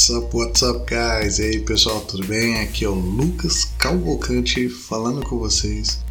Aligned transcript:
What's 0.00 0.16
up, 0.16 0.34
what's 0.34 0.62
up, 0.62 0.86
guys? 0.86 1.38
E 1.38 1.42
aí, 1.42 1.58
pessoal, 1.60 2.00
tudo 2.00 2.26
bem? 2.26 2.58
Aqui 2.60 2.86
é 2.86 2.88
o 2.88 2.94
Lucas 2.94 3.66
Calvocante 3.76 4.66
falando 4.66 5.22
com 5.22 5.38
vocês 5.38 6.02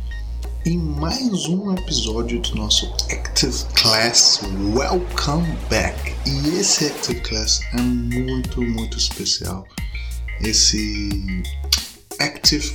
em 0.64 0.78
mais 0.78 1.48
um 1.48 1.74
episódio 1.74 2.40
do 2.40 2.54
nosso 2.54 2.86
Active 3.10 3.66
Class 3.74 4.42
Welcome 4.76 5.58
Back. 5.72 6.14
E 6.28 6.60
esse 6.60 6.86
Active 6.86 7.20
Class 7.22 7.62
é 7.74 7.82
muito, 7.82 8.62
muito 8.62 8.96
especial. 8.96 9.68
Esse 10.40 11.10
Active 12.20 12.72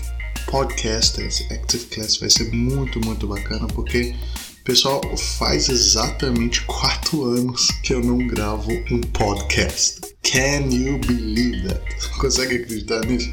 Podcast, 0.51 1.23
esse 1.23 1.45
Active 1.53 1.85
Class 1.95 2.17
vai 2.17 2.29
ser 2.29 2.53
muito, 2.53 2.99
muito 3.07 3.29
bacana 3.29 3.69
porque 3.69 4.17
Pessoal, 4.65 5.03
faz 5.19 5.69
exatamente 5.69 6.63
quatro 6.63 7.23
anos 7.25 7.69
que 7.83 7.93
eu 7.93 8.03
não 8.03 8.27
gravo 8.27 8.73
um 8.91 9.01
podcast. 9.13 10.14
Can 10.25 10.73
you 10.73 10.99
believe 10.99 11.69
that? 11.69 11.83
Consegue 12.19 12.57
acreditar 12.57 13.05
nisso? 13.05 13.33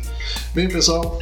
Bem, 0.54 0.68
pessoal, 0.68 1.20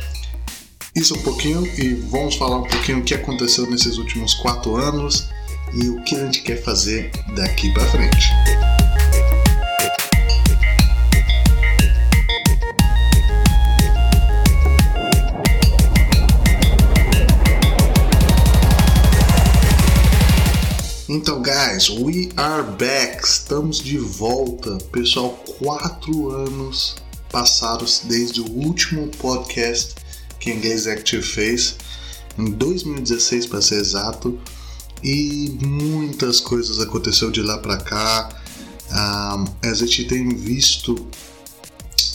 isso 0.95 1.15
um 1.15 1.21
pouquinho 1.21 1.65
e 1.77 1.93
vamos 2.09 2.35
falar 2.35 2.57
um 2.57 2.63
pouquinho 2.63 2.99
o 2.99 3.03
que 3.03 3.13
aconteceu 3.13 3.69
nesses 3.69 3.97
últimos 3.97 4.33
quatro 4.33 4.75
anos 4.75 5.29
e 5.73 5.87
o 5.87 6.03
que 6.03 6.15
a 6.15 6.25
gente 6.25 6.41
quer 6.41 6.61
fazer 6.63 7.11
daqui 7.35 7.71
para 7.73 7.85
frente. 7.85 8.27
Então, 21.07 21.41
guys, 21.41 21.55
we 21.87 22.29
are 22.35 22.63
back. 22.63 23.23
Estamos 23.23 23.79
de 23.79 23.97
volta. 23.97 24.77
Pessoal, 24.91 25.31
quatro 25.57 26.31
anos 26.31 26.97
passados 27.31 28.01
desde 28.03 28.41
o 28.41 28.51
último 28.51 29.07
podcast 29.17 29.95
que 30.41 30.51
a 30.51 30.55
Inglês 30.55 30.87
Active 30.87 31.23
fez, 31.23 31.77
em 32.37 32.51
2016 32.51 33.45
para 33.45 33.61
ser 33.61 33.75
exato, 33.75 34.37
e 35.01 35.57
muitas 35.61 36.41
coisas 36.41 36.81
aconteceram 36.81 37.31
de 37.31 37.41
lá 37.41 37.57
para 37.59 37.77
cá. 37.77 38.29
Um, 38.89 38.93
ah, 38.93 39.45
a 39.63 39.73
gente 39.73 40.03
tem 40.03 40.35
visto 40.35 41.07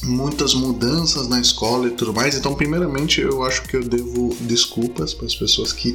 muitas 0.04 0.54
mudanças 0.54 1.28
na 1.28 1.40
escola 1.40 1.88
e 1.88 1.90
tudo 1.90 2.12
mais. 2.12 2.36
Então, 2.36 2.54
primeiramente, 2.54 3.20
eu 3.20 3.42
acho 3.42 3.62
que 3.62 3.76
eu 3.76 3.82
devo 3.82 4.34
desculpas 4.40 5.14
para 5.14 5.26
as 5.26 5.34
pessoas 5.34 5.72
que 5.72 5.94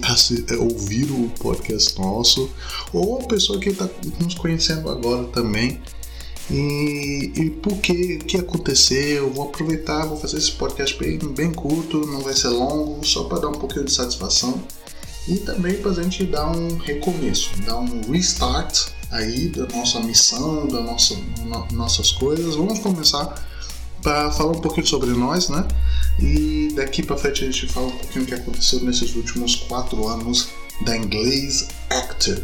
ouviram 0.59 1.25
o 1.25 1.29
podcast 1.39 1.97
nosso 1.99 2.49
ou 2.91 3.21
a 3.21 3.23
pessoa 3.25 3.59
que 3.59 3.69
está 3.69 3.88
nos 4.19 4.35
conhecendo 4.35 4.89
agora 4.89 5.25
também. 5.25 5.81
E, 6.51 7.31
e 7.35 7.49
por 7.51 7.77
que, 7.77 8.17
que 8.17 8.38
aconteceu? 8.38 9.25
Eu 9.25 9.31
vou 9.31 9.45
aproveitar, 9.45 10.05
vou 10.07 10.17
fazer 10.17 10.38
esse 10.38 10.51
podcast 10.53 10.97
bem, 10.97 11.19
bem 11.19 11.51
curto, 11.51 11.99
não 12.07 12.21
vai 12.21 12.33
ser 12.33 12.47
longo, 12.47 13.05
só 13.05 13.25
para 13.25 13.41
dar 13.41 13.49
um 13.49 13.53
pouquinho 13.53 13.85
de 13.85 13.91
satisfação 13.91 14.59
e 15.27 15.38
também 15.38 15.75
para 15.75 15.91
a 15.91 15.94
gente 15.94 16.23
dar 16.25 16.49
um 16.49 16.77
recomeço, 16.77 17.51
dar 17.61 17.77
um 17.77 18.01
restart 18.11 18.88
aí 19.11 19.49
da 19.49 19.67
nossa 19.67 19.99
missão, 19.99 20.67
das 20.67 20.83
nossa, 20.83 21.16
no, 21.45 21.67
nossas 21.71 22.11
coisas. 22.11 22.55
Vamos 22.55 22.79
começar 22.79 23.47
para 24.02 24.31
falar 24.31 24.52
um 24.52 24.61
pouquinho 24.61 24.88
sobre 24.88 25.11
nós, 25.11 25.50
né? 25.50 25.67
E 26.19 26.69
daqui 26.75 27.03
para 27.03 27.17
frente 27.17 27.44
a 27.44 27.45
gente 27.45 27.67
fala 27.67 27.88
um 27.88 27.97
pouquinho 27.97 28.25
o 28.25 28.28
que 28.28 28.33
aconteceu 28.33 28.80
nesses 28.81 29.16
últimos 29.16 29.56
quatro 29.56 30.08
anos 30.08 30.50
da 30.86 30.97
Inglês 30.97 31.67
Active. 31.89 32.44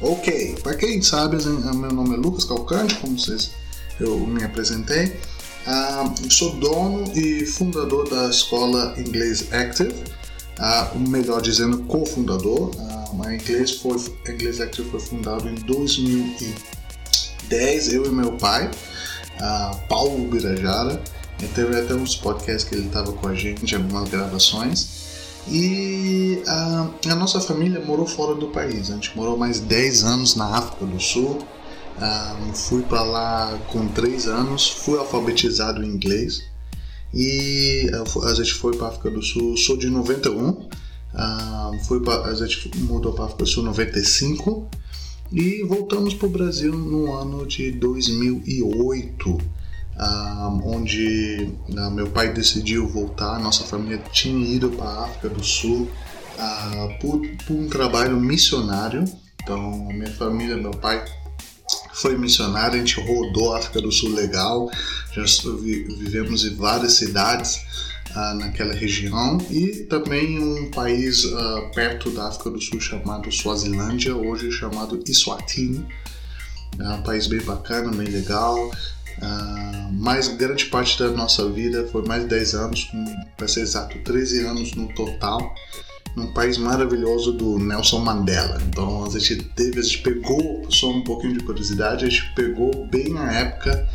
Ok, 0.00 0.56
para 0.62 0.74
quem 0.74 1.00
sabe, 1.00 1.36
meu 1.44 1.92
nome 1.92 2.14
é 2.14 2.18
Lucas 2.18 2.44
Calcante, 2.44 2.96
como 2.96 3.18
vocês 3.18 3.52
eu 4.00 4.18
me 4.18 4.42
apresentei. 4.42 5.16
Uh, 5.64 6.30
sou 6.30 6.56
dono 6.56 7.04
e 7.16 7.46
fundador 7.46 8.08
da 8.08 8.28
escola 8.28 8.96
Inglês 8.98 9.46
Active, 9.52 9.94
uh, 10.58 10.98
melhor 10.98 11.40
dizendo, 11.40 11.78
cofundador. 11.84 12.74
Uh, 12.74 13.22
a 13.22 13.32
Inglês, 13.32 13.70
foi, 13.72 13.96
Inglês 14.28 14.60
Active 14.60 14.90
foi 14.90 14.98
fundado 14.98 15.48
em 15.48 15.54
2010, 15.54 17.92
eu 17.92 18.06
e 18.06 18.08
meu 18.08 18.32
pai 18.32 18.68
a 19.42 19.76
Paulo 19.88 20.28
Birajara. 20.28 21.02
Teve 21.54 21.76
até 21.76 21.92
uns 21.94 22.14
podcasts 22.14 22.62
que 22.62 22.76
ele 22.76 22.86
estava 22.86 23.12
com 23.12 23.26
a 23.26 23.34
gente, 23.34 23.74
algumas 23.74 24.08
gravações. 24.08 25.02
E 25.48 26.40
a, 26.46 26.90
a, 27.10 27.14
nossa 27.16 27.40
família 27.40 27.80
morou 27.84 28.06
fora 28.06 28.36
do 28.36 28.46
país. 28.48 28.90
A 28.90 28.94
gente 28.94 29.16
morou 29.16 29.36
mais 29.36 29.58
10 29.58 30.04
anos 30.04 30.36
na 30.36 30.46
África 30.56 30.86
do 30.86 31.00
Sul. 31.00 31.44
Um, 31.98 32.54
fui 32.54 32.82
para 32.82 33.02
lá 33.02 33.58
com 33.72 33.88
3 33.88 34.28
anos, 34.28 34.68
fui 34.70 34.96
alfabetizado 34.98 35.82
em 35.82 35.88
inglês. 35.88 36.44
E 37.12 37.90
a 38.24 38.34
gente 38.34 38.54
foi 38.54 38.76
para 38.76 38.88
África 38.88 39.10
do 39.10 39.20
Sul, 39.20 39.56
sou 39.56 39.76
de 39.76 39.90
91. 39.90 40.68
Um, 41.14 41.84
fui 41.84 42.00
pra, 42.00 42.22
a 42.22 42.34
gente 42.36 42.70
mudou 42.78 43.12
para 43.12 43.24
África 43.24 43.42
do 43.42 43.50
Sul 43.50 43.64
em 43.64 43.66
95 43.66 44.70
e 45.32 45.62
voltamos 45.64 46.12
para 46.12 46.26
o 46.26 46.30
Brasil 46.30 46.72
no 46.72 47.14
ano 47.14 47.46
de 47.46 47.72
2008, 47.72 49.38
ah, 49.96 50.60
onde 50.62 51.50
ah, 51.74 51.90
meu 51.90 52.10
pai 52.10 52.32
decidiu 52.32 52.86
voltar. 52.86 53.40
Nossa 53.40 53.64
família 53.64 53.98
tinha 54.12 54.46
ido 54.46 54.68
para 54.70 54.84
a 54.84 55.04
África 55.06 55.30
do 55.30 55.42
Sul 55.42 55.88
ah, 56.38 56.88
por, 57.00 57.26
por 57.46 57.56
um 57.56 57.66
trabalho 57.68 58.20
missionário. 58.20 59.04
Então, 59.42 59.86
minha 59.86 60.12
família, 60.12 60.56
meu 60.56 60.72
pai 60.72 61.02
foi 61.94 62.16
missionário, 62.18 62.74
a 62.74 62.78
gente 62.78 63.00
rodou 63.00 63.54
a 63.54 63.58
África 63.58 63.80
do 63.80 63.90
Sul 63.90 64.14
legal, 64.14 64.70
já 65.14 65.22
vivemos 65.60 66.44
em 66.44 66.54
várias 66.54 66.94
cidades 66.94 67.60
uh, 68.16 68.34
naquela 68.34 68.74
região 68.74 69.38
e 69.50 69.84
também 69.84 70.38
um 70.38 70.70
país 70.70 71.24
uh, 71.24 71.70
perto 71.74 72.10
da 72.10 72.28
África 72.28 72.50
do 72.50 72.60
Sul 72.60 72.80
chamado 72.80 73.30
Suazilândia, 73.30 74.14
hoje 74.14 74.50
chamado 74.50 75.02
Eswatini. 75.06 75.86
É 76.78 76.88
um 76.88 77.02
país 77.02 77.26
bem 77.26 77.40
bacana, 77.40 77.90
bem 77.92 78.08
legal. 78.08 78.70
Uh, 79.18 79.92
mas 79.92 80.28
grande 80.28 80.66
parte 80.66 80.98
da 80.98 81.10
nossa 81.10 81.48
vida 81.50 81.86
foi 81.92 82.04
mais 82.06 82.22
de 82.22 82.28
10 82.28 82.54
anos, 82.54 82.90
para 83.36 83.46
ser 83.46 83.60
exato, 83.60 83.98
13 83.98 84.46
anos 84.46 84.74
no 84.74 84.88
total, 84.94 85.54
num 86.16 86.32
país 86.32 86.56
maravilhoso 86.56 87.32
do 87.32 87.58
Nelson 87.58 87.98
Mandela. 87.98 88.60
Então 88.68 89.04
a 89.04 89.18
gente 89.18 89.44
teve, 89.54 89.80
a 89.80 89.82
gente 89.82 89.98
pegou, 89.98 90.66
só 90.70 90.90
um 90.90 91.04
pouquinho 91.04 91.38
de 91.38 91.44
curiosidade, 91.44 92.04
a 92.04 92.08
gente 92.08 92.34
pegou 92.34 92.86
bem 92.86 93.16
a 93.18 93.32
época 93.32 93.88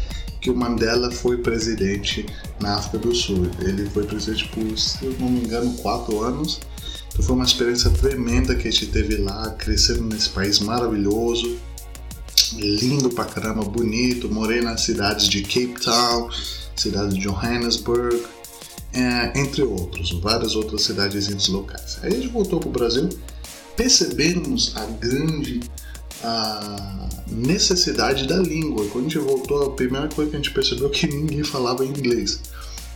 que 0.48 0.52
o 0.52 0.56
Mandela 0.56 1.12
foi 1.12 1.38
presidente 1.40 2.26
na 2.62 2.76
África 2.76 3.00
do 3.00 3.14
Sul. 3.14 3.48
Ele 3.60 3.86
foi 3.90 4.06
presidente 4.06 4.48
por, 4.48 4.80
se 4.80 5.04
eu 5.04 5.14
não 5.20 5.30
me 5.30 5.42
engano, 5.42 5.74
quatro 5.80 6.22
anos. 6.22 6.62
Então 7.10 7.26
foi 7.26 7.36
uma 7.36 7.44
experiência 7.44 7.90
tremenda 7.90 8.56
que 8.56 8.66
a 8.66 8.72
gente 8.72 8.88
teve 8.88 9.18
lá, 9.18 9.50
crescendo 9.52 10.04
nesse 10.04 10.30
país 10.30 10.60
maravilhoso, 10.60 11.58
lindo 12.54 13.10
pra 13.10 13.26
caramba, 13.26 13.66
bonito. 13.66 14.34
Morei 14.34 14.62
nas 14.62 14.82
cidades 14.82 15.28
de 15.28 15.42
Cape 15.42 15.82
Town, 15.84 16.30
cidade 16.78 17.16
de 17.16 17.28
Johannesburg, 17.28 18.24
é, 18.94 19.38
entre 19.38 19.64
outros, 19.64 20.18
várias 20.22 20.56
outras 20.56 20.84
cidades 20.84 21.48
locais. 21.50 22.00
Aí 22.02 22.14
a 22.14 22.16
gente 22.16 22.30
voltou 22.30 22.62
pro 22.62 22.70
Brasil, 22.70 23.10
percebemos 23.76 24.72
a 24.78 24.86
grande 24.86 25.60
a 26.24 27.08
necessidade 27.28 28.28
da 28.28 28.38
língua. 28.38 28.86
Quando 28.88 29.06
a 29.06 29.10
gente 29.10 29.20
voltou, 29.20 29.64
a 29.66 29.72
primeira 29.72 30.08
coisa 30.08 30.32
que 30.32 30.38
a 30.38 30.40
gente 30.40 30.52
percebeu 30.52 30.88
é 30.88 30.90
que 30.90 31.08
ninguém 31.08 31.44
falava 31.44 31.86
inglês. 31.86 32.40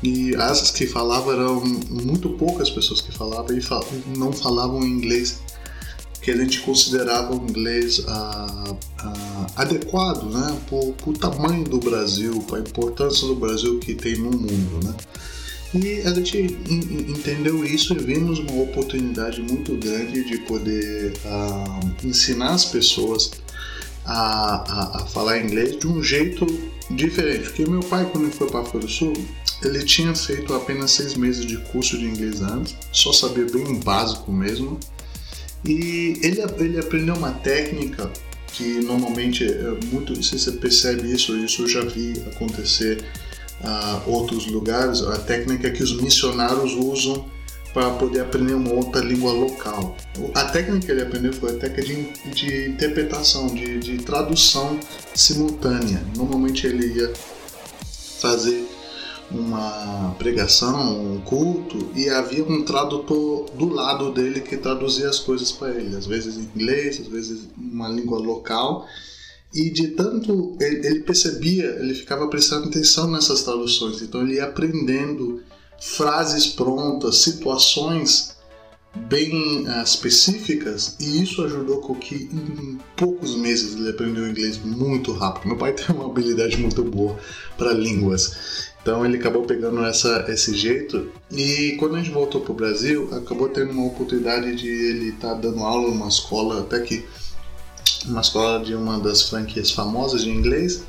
E 0.04 0.36
as 0.36 0.72
que 0.72 0.88
falavam 0.88 1.34
eram 1.34 1.64
muito 1.64 2.30
poucas 2.30 2.70
pessoas 2.70 3.02
que 3.02 3.12
falavam 3.12 3.56
e 3.56 4.18
não 4.18 4.32
falavam 4.32 4.84
inglês 4.84 5.40
que 6.22 6.30
a 6.30 6.38
gente 6.38 6.62
considerava 6.62 7.34
o 7.34 7.38
inglês 7.38 8.03
ah, 8.08 8.76
ah, 9.00 9.47
adequado 9.56 10.24
né, 10.26 10.62
para 10.70 11.09
o 11.09 11.14
tamanho 11.14 11.64
do 11.64 11.79
Brasil, 11.79 12.41
para 12.47 12.58
a 12.58 12.62
importância 12.62 13.28
do 13.28 13.35
Brasil 13.35 13.79
que 13.79 13.96
tem 13.96 14.16
no 14.17 14.29
mundo. 14.32 14.88
Né? 14.88 14.94
E 15.73 16.02
a 16.02 16.14
gente 16.14 16.38
entendeu 16.38 17.64
isso 17.64 17.94
e 17.94 17.97
vimos 17.97 18.40
uma 18.40 18.62
oportunidade 18.64 19.41
muito 19.41 19.76
grande 19.76 20.23
de 20.26 20.38
poder 20.40 21.14
uh, 21.23 22.08
ensinar 22.08 22.52
as 22.52 22.66
pessoas 22.66 23.32
a, 24.06 24.56
a, 24.56 24.97
a, 24.97 25.06
falar 25.08 25.40
inglês 25.40 25.79
de 25.79 25.88
um 25.88 26.03
jeito 26.03 26.46
diferente. 26.90 27.44
Porque 27.50 27.66
meu 27.70 27.79
pai, 27.79 28.06
quando 28.12 28.26
ele 28.26 28.34
foi 28.34 28.47
para 28.47 28.59
a 28.59 28.62
África 28.64 28.79
do 28.79 28.90
Sul, 28.90 29.14
ele 29.64 29.84
tinha 29.85 30.14
feito 30.14 30.53
apenas 30.53 30.91
seis 30.91 31.14
meses 31.16 31.46
de 31.46 31.58
curso 31.58 31.97
de 31.97 32.06
inglês 32.06 32.41
antes, 32.41 32.76
só 32.91 33.14
sabia 33.14 33.46
bem 33.46 33.79
básico 33.79 34.32
mesmo. 34.32 34.78
E 35.64 36.20
ele, 36.22 36.41
ele 36.58 36.79
aprendeu 36.79 37.16
uma 37.16 37.32
técnica 37.32 38.12
que 38.47 38.82
normalmente 38.82 39.46
é 39.46 39.78
muito, 39.91 40.22
se 40.22 40.38
você 40.38 40.52
percebe 40.52 41.14
isso, 41.14 41.38
isso 41.38 41.62
eu 41.62 41.67
já 41.70 41.82
vi 41.82 42.14
acontecer 42.28 43.06
uh, 43.63 44.09
outros 44.09 44.46
lugares, 44.47 45.02
a 45.02 45.17
técnica 45.19 45.69
que 45.69 45.84
os 45.84 45.99
missionários 46.02 46.73
usam 46.73 47.25
para 47.73 47.90
poder 47.91 48.22
aprender 48.22 48.53
uma 48.53 48.73
outra 48.73 49.02
língua 49.02 49.31
local. 49.31 49.96
A 50.35 50.46
técnica 50.46 50.85
que 50.85 50.91
ele 50.91 51.02
aprendeu 51.02 51.34
foi 51.34 51.52
a 51.52 51.58
técnica 51.58 52.19
de, 52.29 52.31
de 52.31 52.69
interpretação, 52.69 53.47
de, 53.47 53.79
de 53.79 53.97
tradução 53.99 54.78
simultânea. 55.16 56.03
Normalmente 56.16 56.67
ele 56.67 56.87
ia 56.99 57.13
fazer 58.19 58.67
uma 59.31 60.14
pregação, 60.17 61.14
um 61.14 61.22
culto, 61.22 61.90
e 61.96 62.09
havia 62.09 62.43
um 62.43 62.64
tradutor 62.64 63.49
do 63.52 63.69
lado 63.69 64.11
dele 64.11 64.41
que 64.41 64.57
traduzia 64.57 65.09
as 65.09 65.19
coisas 65.19 65.52
para 65.52 65.69
ele, 65.69 65.96
às 65.96 66.05
vezes 66.05 66.37
em 66.37 66.49
inglês, 66.53 66.99
às 66.99 67.07
vezes 67.07 67.47
uma 67.57 67.87
língua 67.87 68.19
local. 68.19 68.85
E 69.53 69.70
de 69.70 69.90
tanto 69.90 70.56
ele 70.62 71.02
percebia, 71.02 71.66
ele 71.80 71.94
ficava 71.94 72.28
prestando 72.28 72.70
atenção 72.70 73.09
nessas 73.09 73.44
traduções, 73.44 74.02
então 74.02 74.22
ele 74.22 74.36
ia 74.36 74.46
aprendendo 74.46 75.42
frases 75.80 76.48
prontas, 76.48 77.18
situações 77.18 78.38
bem 78.94 79.66
uh, 79.68 79.84
específicas 79.84 80.98
e 81.00 81.24
isso 81.24 81.44
ajudou 81.44 81.80
com 81.80 81.96
que 81.96 82.16
em 82.16 82.78
poucos 82.96 83.36
meses 83.36 83.76
ele 83.76 83.90
aprendeu 83.90 84.28
inglês 84.28 84.58
muito 84.58 85.14
rápido. 85.14 85.48
Meu 85.48 85.58
pai 85.58 85.74
tem 85.76 85.96
uma 85.96 86.06
habilidade 86.06 86.58
muito 86.58 86.84
boa 86.84 87.18
para 87.58 87.74
línguas, 87.74 88.72
então 88.82 89.06
ele 89.06 89.18
acabou 89.18 89.44
pegando 89.44 89.84
essa, 89.86 90.26
esse 90.28 90.56
jeito. 90.56 91.12
E 91.32 91.76
quando 91.80 91.96
a 91.96 92.00
gente 92.00 92.12
voltou 92.12 92.42
para 92.42 92.52
o 92.52 92.56
Brasil, 92.56 93.09
acabou 93.14 93.50
tendo 93.50 93.72
uma 93.72 93.86
oportunidade 93.86 94.56
de 94.56 94.68
ele 94.68 95.09
estar 95.09 95.30
tá 95.30 95.34
dando 95.36 95.59
aula 95.59 95.90
numa 95.90 96.08
escola, 96.08 96.62
até 96.62 96.80
que 96.80 97.06
uma 98.06 98.22
escola 98.22 98.64
de 98.64 98.74
uma 98.76 99.00
das 99.00 99.24
franquias 99.24 99.72
famosas 99.72 100.24
de 100.24 100.30
inglês 100.30 100.84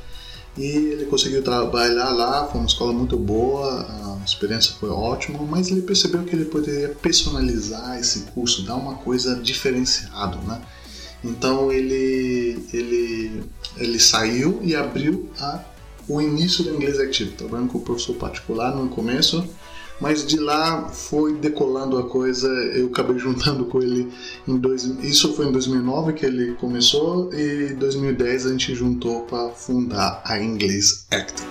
e 0.57 0.65
ele 0.65 1.05
conseguiu 1.05 1.43
trabalhar 1.43 2.09
lá, 2.09 2.47
foi 2.47 2.59
uma 2.59 2.67
escola 2.67 2.93
muito 2.93 3.17
boa, 3.17 4.19
a 4.21 4.23
experiência 4.23 4.73
foi 4.79 4.89
ótima, 4.89 5.39
mas 5.41 5.69
ele 5.69 5.81
percebeu 5.81 6.23
que 6.23 6.35
ele 6.35 6.45
poderia 6.45 6.89
personalizar 6.89 7.99
esse 7.99 8.21
curso, 8.33 8.63
dar 8.63 8.75
uma 8.75 8.95
coisa 8.95 9.35
diferenciada, 9.35 10.37
né? 10.37 10.61
Então 11.23 11.71
ele, 11.71 12.63
ele, 12.71 13.43
ele 13.77 13.99
saiu 13.99 14.59
e 14.61 14.75
abriu 14.75 15.29
a, 15.39 15.63
o 16.07 16.21
início 16.21 16.63
do 16.63 16.75
inglês 16.75 16.99
ativo, 16.99 17.31
trabalhando 17.31 17.69
com 17.69 17.77
o 17.79 17.81
professor 17.81 18.13
particular 18.15 18.75
no 18.75 18.89
começo, 18.89 19.47
mas 19.99 20.25
de 20.25 20.37
lá 20.37 20.89
foi 20.89 21.35
decolando 21.35 21.97
a 21.97 22.07
coisa. 22.07 22.47
Eu 22.47 22.87
acabei 22.87 23.17
juntando 23.17 23.65
com 23.65 23.81
ele 23.81 24.11
em 24.47 24.57
dois, 24.57 24.83
isso 25.01 25.33
foi 25.33 25.47
em 25.47 25.51
2009 25.51 26.13
que 26.13 26.25
ele 26.25 26.53
começou 26.55 27.33
e 27.33 27.71
em 27.71 27.75
2010 27.75 28.45
a 28.45 28.49
gente 28.51 28.75
juntou 28.75 29.21
para 29.21 29.49
fundar 29.49 30.21
a 30.25 30.39
English 30.39 31.05
Active. 31.11 31.47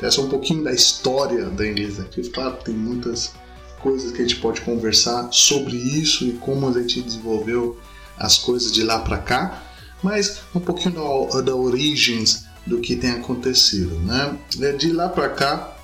Essa 0.00 0.20
é 0.20 0.24
um 0.24 0.28
pouquinho 0.28 0.62
da 0.62 0.72
história 0.72 1.46
da 1.46 1.66
Inglês 1.66 1.98
Active. 1.98 2.30
Claro, 2.30 2.56
tem 2.64 2.74
muitas 2.74 3.34
coisas 3.80 4.12
que 4.12 4.18
a 4.18 4.26
gente 4.26 4.36
pode 4.36 4.60
conversar 4.60 5.28
sobre 5.32 5.76
isso 5.76 6.24
e 6.24 6.32
como 6.32 6.68
a 6.68 6.72
gente 6.72 7.00
desenvolveu 7.00 7.78
as 8.16 8.36
coisas 8.38 8.72
de 8.72 8.82
lá 8.82 8.98
para 8.98 9.18
cá, 9.18 9.62
mas 10.02 10.40
um 10.54 10.60
pouquinho 10.60 10.94
da, 10.94 11.40
da 11.40 11.54
origens 11.54 12.44
do 12.66 12.80
que 12.80 12.96
tem 12.96 13.10
acontecido, 13.10 13.98
né? 14.00 14.36
É, 14.60 14.72
de 14.72 14.92
lá 14.92 15.08
para 15.08 15.28
cá 15.28 15.76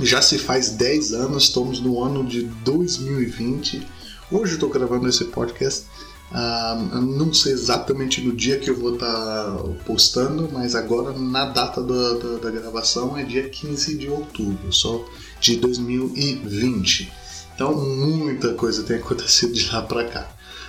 já 0.00 0.20
se 0.20 0.38
faz 0.38 0.70
10 0.70 1.14
anos, 1.14 1.44
estamos 1.44 1.80
no 1.80 2.02
ano 2.02 2.24
de 2.24 2.42
2020. 2.42 3.86
Hoje 4.30 4.54
estou 4.54 4.68
gravando 4.68 5.08
esse 5.08 5.24
podcast. 5.26 5.86
Uh, 6.30 7.00
não 7.00 7.34
sei 7.34 7.52
exatamente 7.52 8.20
no 8.20 8.32
dia 8.32 8.58
que 8.58 8.70
eu 8.70 8.78
vou 8.78 8.94
estar 8.94 9.06
tá 9.06 9.62
postando, 9.84 10.48
mas 10.52 10.76
agora 10.76 11.12
na 11.18 11.46
data 11.46 11.82
da, 11.82 12.12
da, 12.12 12.38
da 12.38 12.50
gravação 12.50 13.18
é 13.18 13.24
dia 13.24 13.48
15 13.48 13.98
de 13.98 14.08
outubro, 14.08 14.72
só 14.72 15.04
de 15.40 15.56
2020. 15.56 17.10
Então 17.60 17.76
muita 17.76 18.54
coisa 18.54 18.82
tem 18.84 18.96
acontecido 18.96 19.52
de 19.52 19.70
lá 19.70 19.82
para 19.82 20.06
cá. 20.06 20.26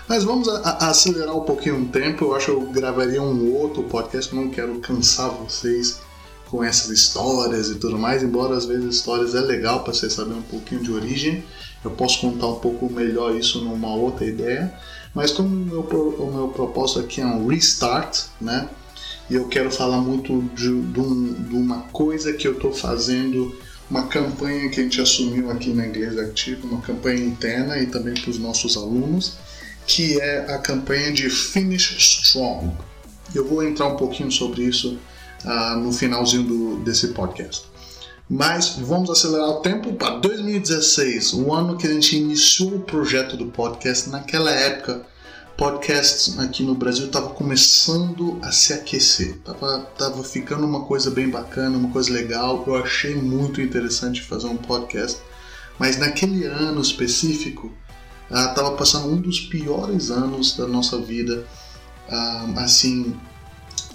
Mas 0.09 0.25
vamos 0.25 0.49
a, 0.49 0.57
a 0.57 0.89
acelerar 0.89 1.33
um 1.33 1.45
pouquinho 1.45 1.83
o 1.83 1.85
tempo. 1.85 2.25
Eu 2.25 2.35
acho 2.35 2.47
que 2.47 2.51
eu 2.51 2.61
gravaria 2.63 3.21
um 3.21 3.53
outro 3.55 3.83
podcast. 3.83 4.35
Não 4.35 4.49
quero 4.49 4.77
cansar 4.79 5.29
vocês 5.29 6.01
com 6.49 6.61
essas 6.61 6.89
histórias 6.89 7.69
e 7.69 7.75
tudo 7.75 7.97
mais. 7.97 8.21
Embora 8.21 8.57
às 8.57 8.65
vezes 8.65 8.97
histórias 8.97 9.33
é 9.35 9.39
legal 9.39 9.85
para 9.85 9.93
você 9.93 10.09
saber 10.09 10.33
um 10.33 10.41
pouquinho 10.41 10.83
de 10.83 10.91
origem. 10.91 11.45
Eu 11.81 11.91
posso 11.91 12.19
contar 12.19 12.47
um 12.47 12.59
pouco 12.59 12.91
melhor 12.91 13.33
isso 13.37 13.63
numa 13.63 13.95
outra 13.95 14.25
ideia. 14.25 14.73
Mas 15.15 15.31
como 15.31 15.47
o 15.47 15.65
meu, 15.65 15.79
o 15.79 16.33
meu 16.33 16.47
propósito 16.49 16.99
aqui 16.99 17.21
é 17.21 17.25
um 17.25 17.47
restart, 17.47 18.23
né? 18.41 18.67
E 19.29 19.35
eu 19.35 19.47
quero 19.47 19.71
falar 19.71 20.01
muito 20.01 20.41
de, 20.53 20.81
de, 20.81 21.33
de 21.47 21.55
uma 21.55 21.83
coisa 21.93 22.33
que 22.33 22.45
eu 22.45 22.51
estou 22.51 22.73
fazendo 22.73 23.55
uma 23.91 24.07
campanha 24.07 24.69
que 24.69 24.79
a 24.79 24.83
gente 24.83 25.01
assumiu 25.01 25.51
aqui 25.51 25.73
na 25.73 25.85
Igreja 25.85 26.21
Ativa, 26.21 26.65
uma 26.65 26.81
campanha 26.81 27.25
interna 27.25 27.77
e 27.77 27.87
também 27.87 28.13
para 28.13 28.29
os 28.29 28.39
nossos 28.39 28.77
alunos, 28.77 29.33
que 29.85 30.19
é 30.19 30.49
a 30.49 30.57
campanha 30.59 31.11
de 31.11 31.29
Finish 31.29 31.97
Strong. 31.97 32.71
Eu 33.35 33.45
vou 33.45 33.61
entrar 33.61 33.87
um 33.87 33.97
pouquinho 33.97 34.31
sobre 34.31 34.63
isso 34.63 34.97
uh, 35.43 35.77
no 35.77 35.91
finalzinho 35.91 36.43
do, 36.43 36.77
desse 36.79 37.09
podcast. 37.09 37.65
Mas 38.29 38.77
vamos 38.79 39.09
acelerar 39.09 39.49
o 39.49 39.59
tempo 39.59 39.91
para 39.93 40.15
2016, 40.19 41.33
o 41.33 41.53
ano 41.53 41.77
que 41.77 41.85
a 41.85 41.91
gente 41.91 42.15
iniciou 42.15 42.75
o 42.75 42.79
projeto 42.79 43.35
do 43.35 43.47
podcast. 43.47 44.09
Naquela 44.09 44.51
época, 44.51 45.05
podcasts 45.61 46.39
aqui 46.39 46.63
no 46.63 46.73
Brasil 46.73 47.05
estava 47.05 47.29
começando 47.29 48.39
a 48.41 48.51
se 48.51 48.73
aquecer, 48.73 49.37
tava, 49.45 49.81
tava 49.95 50.23
ficando 50.23 50.65
uma 50.65 50.85
coisa 50.85 51.11
bem 51.11 51.29
bacana, 51.29 51.77
uma 51.77 51.91
coisa 51.91 52.11
legal. 52.11 52.63
Eu 52.65 52.77
achei 52.77 53.13
muito 53.13 53.61
interessante 53.61 54.23
fazer 54.23 54.47
um 54.47 54.57
podcast, 54.57 55.21
mas 55.77 55.99
naquele 55.99 56.45
ano 56.45 56.81
específico 56.81 57.71
estava 58.27 58.69
ah, 58.69 58.71
passando 58.71 59.09
um 59.09 59.21
dos 59.21 59.39
piores 59.39 60.09
anos 60.09 60.57
da 60.57 60.65
nossa 60.65 60.99
vida, 60.99 61.45
uh, 62.09 62.59
assim, 62.59 63.15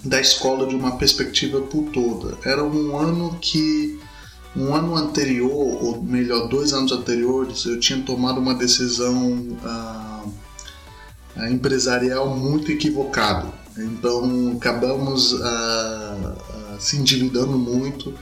da 0.05 0.21
escola 0.21 0.69
de 0.69 0.77
uma 0.77 0.97
perspectiva 0.99 1.61
por 1.63 1.91
toda. 1.91 2.39
Era 2.45 2.63
um 2.63 2.97
ano 2.97 3.37
que 3.41 3.99
um 4.55 4.73
ano 4.73 4.95
anterior, 4.95 5.83
ou 5.83 6.01
melhor, 6.01 6.47
dois 6.47 6.73
anos 6.73 6.93
anteriores, 6.93 7.65
eu 7.65 7.81
tinha 7.81 8.01
tomado 8.03 8.41
uma 8.41 8.55
decisão 8.55 9.33
uh, 9.65 10.06
empresarial 11.51 12.35
muito 12.35 12.73
equivocado. 12.73 13.53
Então 13.77 14.55
acabamos 14.57 15.33
uh, 15.33 15.37
uh, 15.37 16.81
se 16.81 16.97
endividando 16.97 17.59
muito 17.59 18.15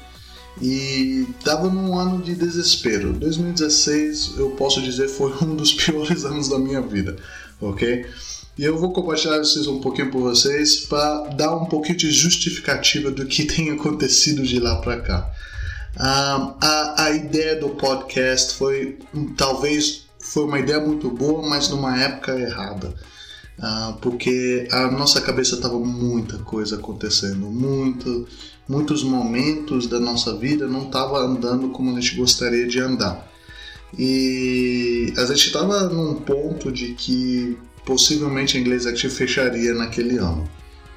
e 0.61 1.27
estava 1.39 1.69
num 1.69 1.97
ano 1.99 2.23
de 2.23 2.35
desespero. 2.35 3.13
2016, 3.13 4.35
eu 4.39 4.51
posso 4.51 4.81
dizer, 4.83 5.09
foi 5.09 5.33
um 5.43 5.55
dos 5.55 5.73
piores 5.75 6.25
anos 6.25 6.49
da 6.49 6.59
minha 6.59 6.81
vida, 6.81 7.17
ok? 7.61 8.07
E 8.57 8.65
eu 8.65 8.79
vou 8.79 8.93
compartilhar 8.93 9.41
isso 9.41 9.73
um 9.73 9.81
pouquinho 9.81 10.11
com 10.11 10.21
vocês 10.21 10.81
para 10.81 11.25
dar 11.31 11.57
um 11.57 11.65
pouquinho 11.67 11.99
de 11.99 12.11
justificativa 12.11 13.11
do 13.11 13.27
que 13.27 13.45
tem 13.47 13.71
acontecido 13.71 14.43
de 14.43 14.61
lá 14.61 14.77
para 14.77 15.01
cá. 15.01 15.31
a, 15.97 17.05
a 17.05 17.11
ideia 17.13 17.57
do 17.57 17.71
podcast 17.71 18.55
foi 18.55 18.99
talvez 19.37 20.04
foi 20.25 20.45
uma 20.45 20.59
ideia 20.59 20.81
muito 20.81 21.11
boa, 21.11 21.47
mas 21.47 21.69
numa 21.69 22.01
época 22.01 22.39
errada. 22.39 22.95
Uh, 23.59 23.95
porque 24.01 24.67
a 24.73 24.91
nossa 24.91 25.21
cabeça 25.21 25.55
estava 25.55 25.79
muita 25.79 26.39
coisa 26.39 26.75
acontecendo, 26.75 27.47
muito, 27.47 28.27
muitos 28.69 29.05
momentos 29.05 29.87
da 29.87 30.01
nossa 30.01 30.37
vida 30.37 30.67
não 30.67 30.87
estava 30.87 31.19
andando 31.19 31.69
como 31.69 31.97
a 31.97 32.01
gente 32.01 32.17
gostaria 32.17 32.67
de 32.67 32.81
andar. 32.81 33.31
E 33.97 35.13
a 35.17 35.25
gente 35.27 35.47
estava 35.47 35.85
num 35.89 36.17
ponto 36.17 36.73
de 36.73 36.95
que 36.95 37.57
possivelmente 37.85 38.57
a 38.57 38.61
Inglês 38.61 38.87
Active 38.87 39.15
fecharia 39.15 39.73
naquele 39.73 40.17
ano. 40.19 40.49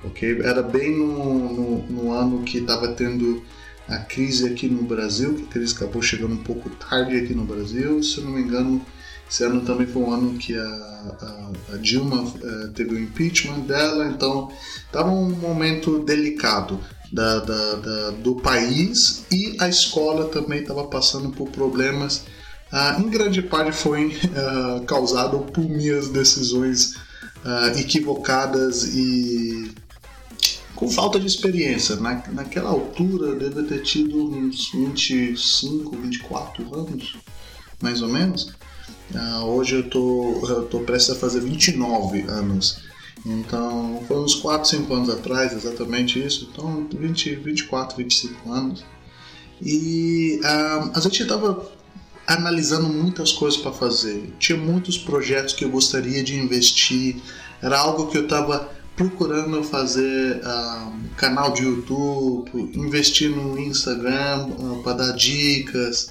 ok? 0.03 0.39
Era 0.41 0.63
bem 0.63 0.97
no, 0.97 1.53
no, 1.53 1.83
no 1.83 2.11
ano 2.11 2.43
que 2.43 2.57
estava 2.57 2.87
tendo 2.87 3.43
a 3.87 3.97
crise 3.97 4.47
aqui 4.47 4.67
no 4.67 4.81
Brasil, 4.83 5.35
que 5.35 5.43
a 5.43 5.47
crise 5.47 5.75
acabou 5.75 6.01
chegando 6.01 6.33
um 6.33 6.43
pouco 6.43 6.69
tarde 6.71 7.17
aqui 7.17 7.35
no 7.35 7.45
Brasil, 7.45 8.01
se 8.01 8.19
não 8.21 8.31
me 8.31 8.41
engano, 8.41 8.83
esse 9.29 9.43
ano 9.43 9.61
também 9.61 9.85
foi 9.85 10.01
um 10.01 10.11
ano 10.11 10.37
que 10.37 10.57
a, 10.57 10.63
a, 10.63 11.73
a 11.73 11.77
Dilma 11.77 12.23
uh, 12.23 12.69
teve 12.73 12.95
o 12.95 12.99
impeachment 12.99 13.59
dela, 13.61 14.07
então 14.07 14.49
estava 14.85 15.09
um 15.09 15.29
momento 15.31 15.99
delicado 15.99 16.79
da, 17.11 17.39
da, 17.39 17.75
da, 17.75 18.09
do 18.11 18.35
país 18.35 19.25
e 19.31 19.57
a 19.59 19.67
escola 19.67 20.29
também 20.29 20.61
estava 20.61 20.85
passando 20.85 21.29
por 21.29 21.49
problemas. 21.49 22.23
Uh, 22.71 23.01
em 23.01 23.09
grande 23.09 23.41
parte 23.41 23.73
foi 23.73 24.07
uh, 24.07 24.83
causado 24.87 25.39
por 25.39 25.63
minhas 25.63 26.09
decisões 26.09 26.95
equivocadas 27.77 28.83
e 28.93 29.71
com 30.75 30.89
falta 30.89 31.17
de 31.17 31.27
experiência. 31.27 31.95
Na, 31.95 32.21
naquela 32.33 32.69
altura 32.69 33.27
eu 33.27 33.39
devo 33.39 33.63
ter 33.63 33.83
tido 33.83 34.21
uns 34.21 34.69
25, 34.71 35.95
24 35.95 36.75
anos, 36.75 37.15
mais 37.81 38.01
ou 38.01 38.09
menos. 38.09 38.53
Uh, 39.13 39.45
hoje 39.45 39.75
eu 39.75 39.89
tô, 39.89 40.45
eu 40.47 40.65
tô 40.65 40.79
prestes 40.81 41.15
a 41.15 41.19
fazer 41.19 41.39
29 41.41 42.21
anos. 42.21 42.79
Então, 43.25 44.03
foi 44.07 44.17
uns 44.17 44.35
4, 44.35 44.69
5 44.69 44.93
anos 44.93 45.09
atrás, 45.09 45.53
exatamente 45.53 46.23
isso. 46.23 46.49
Então, 46.51 46.87
20, 46.91 47.35
24, 47.35 47.97
25 47.97 48.51
anos. 48.51 48.85
E 49.61 50.39
uh, 50.43 50.91
a 50.93 50.99
gente 50.99 51.23
estava 51.23 51.69
analisando 52.27 52.89
muitas 52.89 53.31
coisas 53.31 53.59
para 53.59 53.71
fazer. 53.71 54.33
Tinha 54.37 54.57
muitos 54.57 54.97
projetos 54.97 55.53
que 55.53 55.63
eu 55.63 55.69
gostaria 55.69 56.23
de 56.23 56.35
investir. 56.37 57.15
Era 57.61 57.79
algo 57.79 58.07
que 58.07 58.17
eu 58.17 58.23
estava 58.23 58.69
procurando 58.95 59.63
fazer 59.63 60.41
um, 60.43 61.07
canal 61.15 61.53
de 61.53 61.63
YouTube, 61.63 62.51
investir 62.75 63.29
no 63.29 63.57
Instagram 63.57 64.47
uh, 64.47 64.81
para 64.83 64.93
dar 64.93 65.11
dicas, 65.13 66.09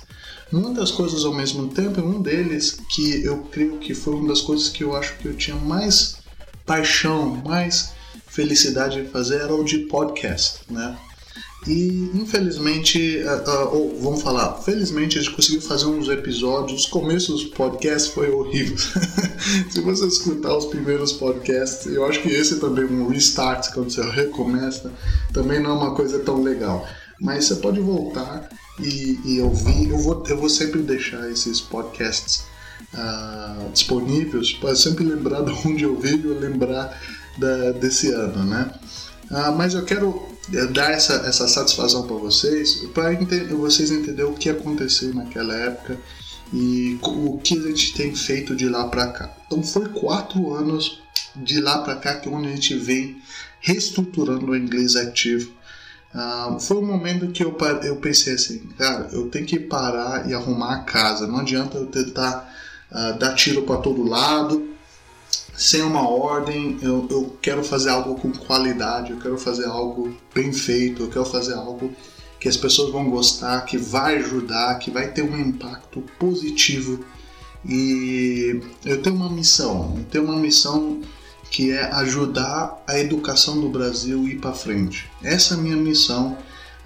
muitas 0.52 0.90
coisas 0.90 1.24
ao 1.24 1.34
mesmo 1.34 1.68
tempo. 1.68 2.00
E 2.00 2.02
um 2.02 2.20
deles 2.20 2.78
que 2.94 3.24
eu 3.24 3.38
creio 3.50 3.78
que 3.78 3.94
foi 3.94 4.14
uma 4.14 4.28
das 4.28 4.40
coisas 4.40 4.68
que 4.68 4.84
eu 4.84 4.94
acho 4.94 5.16
que 5.18 5.26
eu 5.26 5.34
tinha 5.34 5.56
mais 5.56 6.16
paixão, 6.64 7.42
mais 7.44 7.92
felicidade 8.26 9.02
de 9.02 9.08
fazer 9.08 9.40
era 9.40 9.54
o 9.54 9.64
de 9.64 9.78
podcast, 9.80 10.60
né? 10.68 10.96
E 11.66 12.10
infelizmente, 12.14 13.18
uh, 13.24 13.50
uh, 13.50 13.76
ou 13.76 14.00
vamos 14.00 14.22
falar, 14.22 14.54
felizmente 14.62 15.18
a 15.18 15.22
gente 15.22 15.34
conseguiu 15.34 15.60
fazer 15.60 15.86
uns 15.86 16.08
episódios. 16.08 16.84
O 16.84 16.90
começo 16.90 17.32
dos 17.32 17.44
podcasts 17.44 18.12
foi 18.12 18.30
horrível. 18.30 18.76
Se 19.70 19.80
você 19.80 20.06
escutar 20.06 20.56
os 20.56 20.66
primeiros 20.66 21.12
podcasts, 21.12 21.86
eu 21.86 22.04
acho 22.06 22.22
que 22.22 22.28
esse 22.28 22.60
também 22.60 22.84
é 22.84 22.88
um 22.88 23.08
restart, 23.08 23.72
quando 23.72 23.90
você 23.90 24.02
recomeça, 24.02 24.92
também 25.32 25.60
não 25.60 25.70
é 25.70 25.74
uma 25.74 25.94
coisa 25.94 26.20
tão 26.20 26.40
legal. 26.40 26.86
Mas 27.20 27.46
você 27.46 27.56
pode 27.56 27.80
voltar 27.80 28.48
e, 28.80 29.18
e 29.24 29.40
ouvir. 29.40 29.90
Eu 29.90 29.98
vou, 29.98 30.24
eu 30.26 30.36
vou 30.36 30.48
sempre 30.48 30.82
deixar 30.82 31.30
esses 31.30 31.60
podcasts 31.60 32.44
uh, 32.94 33.70
disponíveis 33.72 34.52
para 34.54 34.74
sempre 34.76 35.04
lembrar 35.04 35.42
de 35.42 35.52
onde 35.66 35.84
eu 35.84 35.98
vivo 35.98 36.32
e 36.32 36.38
lembrar 36.38 37.00
da, 37.38 37.72
desse 37.72 38.12
ano, 38.12 38.44
né? 38.44 38.70
Uh, 39.30 39.52
mas 39.56 39.74
eu 39.74 39.84
quero 39.84 40.36
eh, 40.52 40.66
dar 40.66 40.92
essa, 40.92 41.14
essa 41.26 41.48
satisfação 41.48 42.06
para 42.06 42.16
vocês, 42.16 42.84
para 42.94 43.12
vocês 43.56 43.90
entenderem 43.90 44.30
o 44.30 44.34
que 44.34 44.48
aconteceu 44.48 45.12
naquela 45.12 45.54
época 45.54 45.98
e 46.52 46.96
o 47.02 47.38
que 47.38 47.58
a 47.58 47.62
gente 47.62 47.94
tem 47.94 48.14
feito 48.14 48.54
de 48.54 48.68
lá 48.68 48.86
para 48.86 49.08
cá. 49.08 49.36
Então 49.46 49.62
foi 49.62 49.88
quatro 49.88 50.54
anos 50.54 51.02
de 51.34 51.60
lá 51.60 51.78
para 51.78 51.96
cá 51.96 52.14
que 52.20 52.28
onde 52.28 52.48
a 52.48 52.52
gente 52.52 52.74
vem 52.76 53.20
reestruturando 53.60 54.52
o 54.52 54.56
inglês 54.56 54.94
ativo. 54.94 55.50
Uh, 56.16 56.58
foi 56.58 56.78
um 56.78 56.86
momento 56.86 57.28
que 57.28 57.44
eu, 57.44 57.54
eu 57.82 57.96
pensei 57.96 58.34
assim, 58.34 58.60
cara, 58.78 59.10
eu 59.12 59.28
tenho 59.28 59.44
que 59.44 59.60
parar 59.60 60.26
e 60.26 60.32
arrumar 60.32 60.76
a 60.76 60.78
casa. 60.80 61.26
Não 61.26 61.40
adianta 61.40 61.76
eu 61.76 61.86
tentar 61.86 62.50
uh, 62.90 63.18
dar 63.18 63.34
tiro 63.34 63.62
para 63.62 63.76
todo 63.76 64.02
lado 64.02 64.76
sem 65.56 65.82
uma 65.82 66.06
ordem, 66.06 66.78
eu, 66.82 67.06
eu 67.10 67.36
quero 67.40 67.64
fazer 67.64 67.88
algo 67.88 68.14
com 68.16 68.30
qualidade, 68.30 69.12
eu 69.12 69.18
quero 69.18 69.38
fazer 69.38 69.64
algo 69.64 70.14
bem 70.34 70.52
feito, 70.52 71.02
eu 71.02 71.08
quero 71.08 71.24
fazer 71.24 71.54
algo 71.54 71.90
que 72.38 72.48
as 72.48 72.56
pessoas 72.56 72.92
vão 72.92 73.08
gostar, 73.08 73.62
que 73.62 73.78
vai 73.78 74.16
ajudar, 74.18 74.78
que 74.78 74.90
vai 74.90 75.10
ter 75.10 75.22
um 75.22 75.38
impacto 75.38 76.04
positivo. 76.18 77.02
E 77.64 78.60
eu 78.84 79.02
tenho 79.02 79.16
uma 79.16 79.30
missão, 79.30 79.94
eu 79.96 80.04
tenho 80.04 80.24
uma 80.24 80.36
missão 80.36 81.00
que 81.50 81.70
é 81.70 81.84
ajudar 81.94 82.82
a 82.86 82.98
educação 82.98 83.60
do 83.60 83.68
Brasil 83.68 84.26
ir 84.28 84.38
para 84.38 84.52
frente. 84.52 85.10
Essa 85.22 85.54
é 85.54 85.56
a 85.56 85.60
minha 85.60 85.76
missão. 85.76 86.36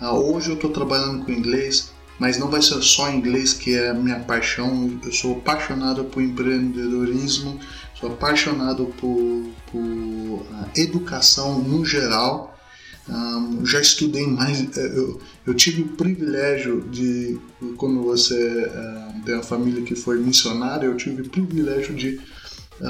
Ah, 0.00 0.14
hoje 0.14 0.50
eu 0.50 0.54
estou 0.54 0.70
trabalhando 0.70 1.24
com 1.24 1.32
inglês, 1.32 1.92
mas 2.18 2.38
não 2.38 2.48
vai 2.48 2.62
ser 2.62 2.80
só 2.82 3.10
inglês 3.10 3.52
que 3.52 3.74
é 3.74 3.90
a 3.90 3.94
minha 3.94 4.20
paixão. 4.20 4.98
Eu 5.04 5.12
sou 5.12 5.36
apaixonado 5.38 6.04
por 6.04 6.22
empreendedorismo, 6.22 7.58
Sou 8.00 8.10
apaixonado 8.10 8.86
por, 8.98 9.50
por 9.70 10.46
educação 10.74 11.58
no 11.58 11.84
geral. 11.84 12.58
Um, 13.06 13.66
já 13.66 13.78
estudei 13.78 14.26
mais. 14.26 14.60
Eh, 14.76 14.92
eu, 14.96 15.20
eu, 15.46 15.54
tive 15.54 15.82
o 15.82 15.88
privilégio 15.88 16.80
de, 16.90 17.38
quando 17.76 18.02
você 18.02 18.34
uh, 18.34 19.24
tem 19.24 19.34
uma 19.34 19.42
família 19.42 19.82
que 19.82 19.94
foi 19.94 20.18
missionária, 20.18 20.86
eu 20.86 20.96
tive 20.96 21.22
o 21.22 21.28
privilégio 21.28 21.94
de 21.94 22.20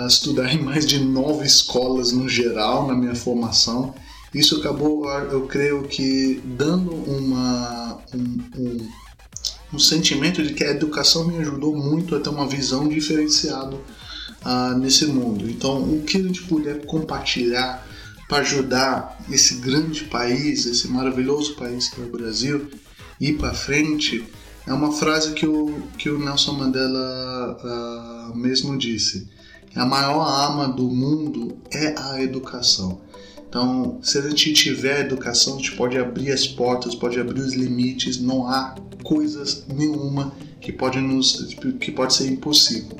estudar 0.06 0.52
em 0.54 0.62
mais 0.62 0.86
de 0.86 0.98
nove 0.98 1.46
escolas 1.46 2.12
no 2.12 2.28
geral 2.28 2.86
na 2.86 2.94
minha 2.94 3.14
formação. 3.14 3.94
Isso 4.32 4.58
acabou, 4.58 5.08
eu 5.08 5.46
creio 5.46 5.82
que, 5.82 6.40
dando 6.44 6.92
uma, 6.94 7.98
um, 8.14 8.40
um, 8.56 8.88
um 9.74 9.78
sentimento 9.78 10.40
de 10.42 10.54
que 10.54 10.62
a 10.62 10.70
educação 10.70 11.26
me 11.26 11.38
ajudou 11.38 11.74
muito 11.74 12.14
a 12.14 12.20
ter 12.20 12.28
uma 12.28 12.46
visão 12.46 12.88
diferenciada 12.88 13.74
uh, 13.74 14.78
nesse 14.78 15.06
mundo. 15.06 15.50
Então, 15.50 15.82
o 15.82 16.02
que 16.02 16.18
a 16.18 16.22
gente 16.22 16.42
puder 16.42 16.86
compartilhar 16.86 17.84
para 18.28 18.38
ajudar 18.38 19.18
esse 19.28 19.56
grande 19.56 20.04
país, 20.04 20.64
esse 20.64 20.86
maravilhoso 20.86 21.56
país 21.56 21.88
que 21.88 22.00
é 22.00 22.04
o 22.04 22.08
Brasil, 22.08 22.70
ir 23.20 23.36
para 23.36 23.52
frente, 23.52 24.24
é 24.66 24.72
uma 24.72 24.92
frase 24.92 25.32
que 25.32 25.46
o, 25.46 25.82
que 25.98 26.08
o 26.08 26.18
Nelson 26.18 26.52
Mandela 26.52 28.30
uh, 28.30 28.36
mesmo 28.36 28.78
disse. 28.78 29.28
A 29.74 29.86
maior 29.86 30.22
arma 30.22 30.68
do 30.68 30.84
mundo 30.84 31.56
é 31.70 31.94
a 31.96 32.22
educação. 32.22 33.00
Então, 33.48 33.98
se 34.02 34.18
a 34.18 34.22
gente 34.22 34.52
tiver 34.52 35.00
educação, 35.00 35.54
a 35.54 35.56
gente 35.56 35.76
pode 35.76 35.98
abrir 35.98 36.32
as 36.32 36.46
portas, 36.46 36.94
pode 36.94 37.18
abrir 37.18 37.40
os 37.40 37.54
limites, 37.54 38.20
não 38.20 38.46
há 38.46 38.76
coisas 39.02 39.64
nenhuma 39.68 40.32
que 40.60 40.72
pode, 40.72 41.00
nos, 41.00 41.54
que 41.80 41.90
pode 41.90 42.14
ser 42.14 42.30
impossível. 42.30 42.96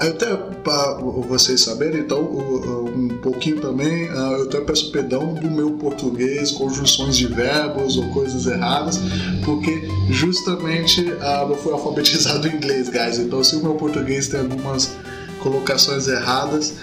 Até, 0.00 0.34
para 0.36 0.94
vocês 0.94 1.62
saberem, 1.62 2.00
então, 2.00 2.20
um 2.20 3.08
pouquinho 3.22 3.60
também, 3.60 4.08
ah, 4.08 4.36
eu 4.38 4.42
até 4.44 4.60
peço 4.60 4.90
perdão 4.90 5.34
do 5.34 5.50
meu 5.50 5.72
português, 5.72 6.50
conjunções 6.50 7.16
de 7.16 7.26
verbos 7.26 7.96
ou 7.96 8.08
coisas 8.10 8.46
erradas, 8.46 9.00
porque 9.44 9.88
justamente 10.10 11.12
ah, 11.20 11.46
eu 11.48 11.56
fui 11.56 11.72
alfabetizado 11.72 12.48
em 12.48 12.56
inglês, 12.56 12.88
guys. 12.88 13.18
Então, 13.18 13.42
se 13.42 13.56
o 13.56 13.62
meu 13.62 13.74
português 13.74 14.28
tem 14.28 14.40
algumas 14.40 14.96
colocações 15.42 16.08
erradas, 16.08 16.74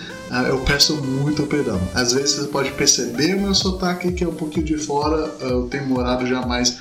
eu 0.50 0.60
peço 0.62 0.96
muito 0.96 1.44
perdão. 1.44 1.80
Às 1.94 2.12
vezes 2.14 2.36
você 2.36 2.48
pode 2.48 2.72
perceber 2.72 3.36
o 3.36 3.42
meu 3.42 3.54
sotaque 3.54 4.12
que 4.12 4.24
é 4.24 4.28
um 4.28 4.34
pouquinho 4.34 4.66
de 4.66 4.78
fora, 4.78 5.32
eu 5.42 5.68
tenho 5.68 5.86
morado 5.86 6.26
já 6.26 6.44
mais 6.44 6.78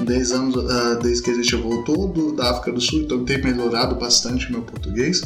10 0.00 0.32
anos 0.32 0.54
desde 1.02 1.22
que 1.22 1.30
a 1.30 1.34
gente 1.34 1.54
voltou 1.56 2.08
do, 2.08 2.32
da 2.32 2.50
África 2.50 2.72
do 2.72 2.80
Sul, 2.80 3.00
então 3.00 3.24
tem 3.24 3.42
melhorado 3.42 3.94
bastante 3.94 4.48
o 4.48 4.52
meu 4.52 4.62
português 4.62 5.22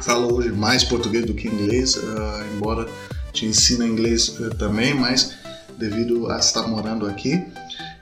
falo 0.00 0.34
hoje 0.34 0.50
mais 0.50 0.84
português 0.84 1.26
do 1.26 1.34
que 1.34 1.48
inglês, 1.48 1.96
uh, 1.96 2.54
embora 2.54 2.88
te 3.32 3.46
ensina 3.46 3.86
inglês 3.86 4.28
uh, 4.28 4.50
também, 4.56 4.94
mas 4.94 5.34
devido 5.78 6.30
a 6.30 6.38
estar 6.38 6.66
morando 6.66 7.06
aqui. 7.06 7.42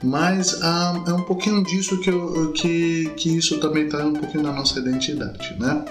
Mas 0.02 0.52
uh, 0.52 1.04
é 1.08 1.12
um 1.12 1.22
pouquinho 1.22 1.62
disso 1.64 1.98
que, 2.00 2.10
eu, 2.10 2.52
que, 2.52 3.12
que 3.16 3.36
isso 3.36 3.58
também 3.58 3.86
está 3.86 4.04
um 4.04 4.12
pouquinho 4.12 4.44
da 4.44 4.52
nossa 4.52 4.78
identidade, 4.78 5.56
né? 5.58 5.84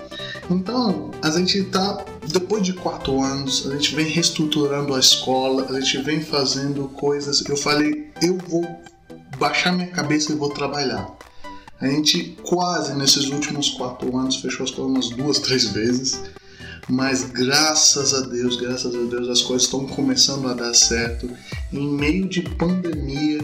Então, 0.49 1.11
a 1.21 1.29
gente 1.29 1.57
está, 1.57 2.05
depois 2.25 2.63
de 2.63 2.71
quatro 2.71 3.21
anos, 3.21 3.67
a 3.69 3.73
gente 3.73 3.93
vem 3.93 4.05
reestruturando 4.05 4.95
a 4.95 4.99
escola, 4.99 5.67
a 5.69 5.81
gente 5.81 5.97
vem 6.03 6.21
fazendo 6.21 6.87
coisas. 6.89 7.43
Eu 7.45 7.57
falei, 7.57 8.09
eu 8.21 8.37
vou 8.37 8.65
baixar 9.37 9.73
minha 9.73 9.87
cabeça 9.87 10.31
e 10.31 10.35
vou 10.35 10.49
trabalhar. 10.51 11.17
A 11.79 11.87
gente 11.87 12.35
quase 12.43 12.93
nesses 12.95 13.29
últimos 13.29 13.69
quatro 13.71 14.17
anos 14.17 14.37
fechou 14.37 14.63
as 14.63 14.71
coisas 14.71 14.91
umas 14.91 15.09
duas, 15.09 15.39
três 15.39 15.65
vezes, 15.65 16.19
mas 16.89 17.23
graças 17.23 18.13
a 18.13 18.21
Deus, 18.21 18.55
graças 18.55 18.95
a 18.95 18.97
Deus, 18.97 19.29
as 19.29 19.41
coisas 19.41 19.65
estão 19.65 19.85
começando 19.85 20.47
a 20.47 20.53
dar 20.53 20.73
certo. 20.73 21.29
Em 21.71 21.87
meio 21.87 22.27
de 22.27 22.41
pandemia, 22.41 23.39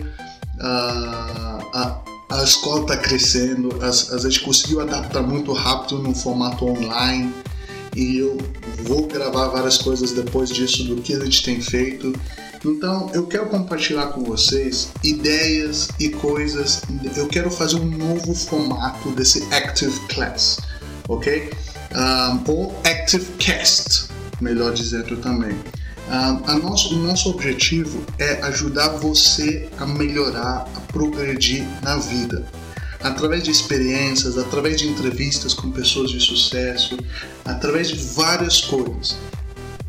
a, 0.59 1.59
a, 1.73 2.37
a 2.37 2.43
escola 2.43 2.81
está 2.81 2.97
crescendo, 2.97 3.69
a, 3.81 3.89
a 3.89 4.17
gente 4.17 4.39
conseguiu 4.41 4.81
adaptar 4.81 5.21
muito 5.21 5.51
rápido 5.51 5.99
no 5.99 6.15
formato 6.15 6.65
online. 6.65 7.33
E 7.95 8.17
eu 8.17 8.37
vou 8.83 9.05
gravar 9.05 9.49
várias 9.49 9.77
coisas 9.77 10.11
depois 10.13 10.49
disso 10.49 10.83
do 10.85 11.01
que 11.01 11.13
a 11.13 11.19
gente 11.19 11.43
tem 11.43 11.61
feito 11.61 12.11
então 12.65 13.09
eu 13.13 13.27
quero 13.27 13.47
compartilhar 13.47 14.07
com 14.07 14.23
vocês 14.23 14.91
ideias 15.03 15.89
e 15.99 16.09
coisas. 16.09 16.81
Eu 17.15 17.27
quero 17.27 17.51
fazer 17.51 17.75
um 17.75 17.85
novo 17.85 18.33
formato 18.33 19.11
desse 19.11 19.43
Active 19.53 19.99
Class, 20.07 20.59
ok? 21.07 21.51
Um, 21.93 22.51
ou 22.51 22.81
Active 22.85 23.25
Cast, 23.37 24.07
melhor 24.39 24.73
dizendo 24.73 25.17
também. 25.17 25.57
Um, 26.09 26.59
nosso, 26.59 26.95
o 26.95 26.97
nosso 26.97 27.29
objetivo 27.29 28.03
é 28.17 28.41
ajudar 28.43 28.89
você 28.89 29.69
a 29.77 29.85
melhorar, 29.85 30.67
a 30.75 30.79
progredir 30.91 31.65
na 31.81 31.97
vida 31.97 32.45
através 33.01 33.43
de 33.43 33.51
experiências, 33.51 34.37
através 34.37 34.77
de 34.77 34.87
entrevistas 34.87 35.53
com 35.53 35.69
pessoas 35.69 36.09
de 36.09 36.21
sucesso, 36.21 36.97
através 37.43 37.89
de 37.89 37.95
várias 37.95 38.61
coisas 38.61 39.17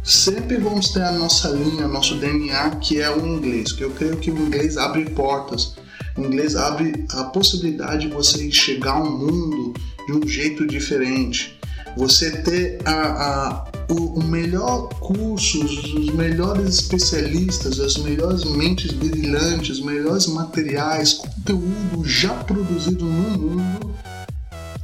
sempre 0.04 0.58
vamos 0.58 0.90
ter 0.90 1.02
a 1.02 1.12
nossa 1.12 1.48
linha, 1.48 1.88
nosso 1.88 2.16
DNA, 2.16 2.76
que 2.76 3.00
é 3.00 3.10
o 3.10 3.26
inglês, 3.26 3.72
que 3.72 3.82
eu 3.82 3.90
creio 3.90 4.18
que 4.18 4.30
o 4.30 4.38
inglês 4.38 4.76
abre 4.76 5.06
portas, 5.10 5.74
o 6.16 6.20
inglês 6.20 6.54
abre 6.54 7.06
a 7.10 7.24
possibilidade 7.24 8.06
de 8.06 8.14
você 8.14 8.46
enxergar 8.46 9.02
o 9.02 9.10
mundo 9.10 9.72
de 10.06 10.12
um 10.12 10.28
jeito 10.28 10.66
diferente, 10.66 11.58
você 11.96 12.30
ter 12.42 12.78
a, 12.84 12.92
a 12.92 13.74
o, 13.88 14.18
o 14.18 14.24
melhor 14.24 14.88
curso, 15.00 15.64
os 15.64 16.10
melhores 16.10 16.76
especialistas, 16.76 17.78
as 17.80 17.96
melhores 17.98 18.44
mentes 18.44 18.92
brilhantes, 18.92 19.78
os 19.78 19.84
melhores 19.84 20.26
materiais, 20.26 21.14
conteúdo 21.14 22.02
já 22.04 22.32
produzido 22.32 23.04
no 23.04 23.38
mundo, 23.38 23.94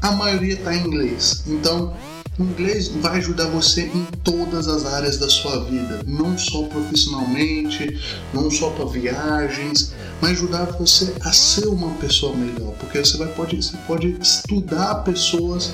a 0.03 0.13
maioria 0.13 0.55
está 0.55 0.75
em 0.75 0.87
inglês. 0.87 1.45
Então, 1.47 1.95
inglês 2.45 2.89
vai 2.89 3.19
ajudar 3.19 3.47
você 3.47 3.83
em 3.83 4.05
todas 4.23 4.69
as 4.69 4.87
áreas 4.87 5.19
da 5.19 5.29
sua 5.29 5.65
vida, 5.65 6.01
não 6.07 6.37
só 6.39 6.63
profissionalmente, 6.65 7.99
não 8.33 8.51
só 8.51 8.71
para 8.71 8.87
viagens, 8.87 9.93
mas 10.21 10.33
ajudar 10.33 10.65
você 10.65 11.15
a 11.21 11.33
ser 11.33 11.67
uma 11.67 11.91
pessoa 11.95 12.35
melhor, 12.37 12.73
porque 12.79 12.99
você 12.99 13.17
vai 13.17 13.29
pode, 13.29 13.57
você 13.57 13.77
pode 13.87 14.17
estudar 14.21 14.97
pessoas 14.97 15.73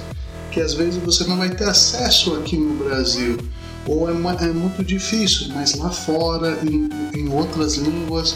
que 0.50 0.60
às 0.60 0.74
vezes 0.74 0.96
você 1.02 1.24
não 1.24 1.36
vai 1.36 1.50
ter 1.50 1.68
acesso 1.68 2.34
aqui 2.36 2.56
no 2.56 2.84
Brasil, 2.84 3.36
ou 3.86 4.08
é, 4.08 4.12
é 4.12 4.52
muito 4.52 4.82
difícil, 4.84 5.48
mas 5.54 5.74
lá 5.74 5.90
fora, 5.90 6.58
em, 6.64 6.88
em 7.14 7.28
outras 7.28 7.74
línguas, 7.74 8.34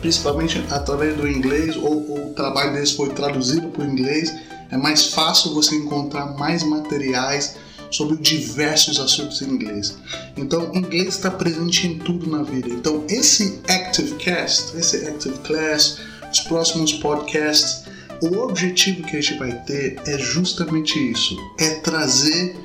principalmente 0.00 0.64
através 0.70 1.16
do 1.16 1.28
inglês, 1.28 1.76
ou, 1.76 2.10
ou 2.10 2.30
o 2.30 2.34
trabalho 2.34 2.72
deles 2.72 2.92
foi 2.92 3.10
traduzido 3.10 3.68
para 3.68 3.84
o 3.84 3.86
inglês 3.86 4.32
é 4.70 4.76
mais 4.76 5.06
fácil 5.06 5.54
você 5.54 5.74
encontrar 5.76 6.36
mais 6.36 6.62
materiais 6.62 7.56
sobre 7.90 8.16
diversos 8.16 8.98
assuntos 8.98 9.40
em 9.42 9.50
inglês. 9.50 9.96
Então, 10.36 10.74
inglês 10.74 11.08
está 11.08 11.30
presente 11.30 11.86
em 11.86 11.98
tudo 11.98 12.28
na 12.28 12.42
vida. 12.42 12.68
Então, 12.68 13.04
esse 13.08 13.60
Active 13.68 14.14
Cast, 14.16 14.76
esse 14.76 15.06
Active 15.06 15.38
Class, 15.38 15.98
os 16.30 16.40
próximos 16.40 16.92
podcasts, 16.94 17.84
o 18.20 18.38
objetivo 18.38 19.02
que 19.02 19.16
a 19.16 19.20
gente 19.20 19.38
vai 19.38 19.52
ter 19.64 20.00
é 20.06 20.18
justamente 20.18 20.98
isso: 20.98 21.36
é 21.58 21.76
trazer 21.76 22.56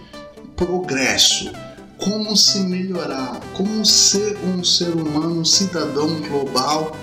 progresso, 0.56 1.52
como 1.98 2.36
se 2.36 2.60
melhorar, 2.62 3.40
como 3.54 3.86
ser 3.86 4.38
um 4.46 4.64
ser 4.64 4.90
humano, 4.90 5.42
um 5.42 5.46
cidadão 5.46 6.20
global. 6.22 6.96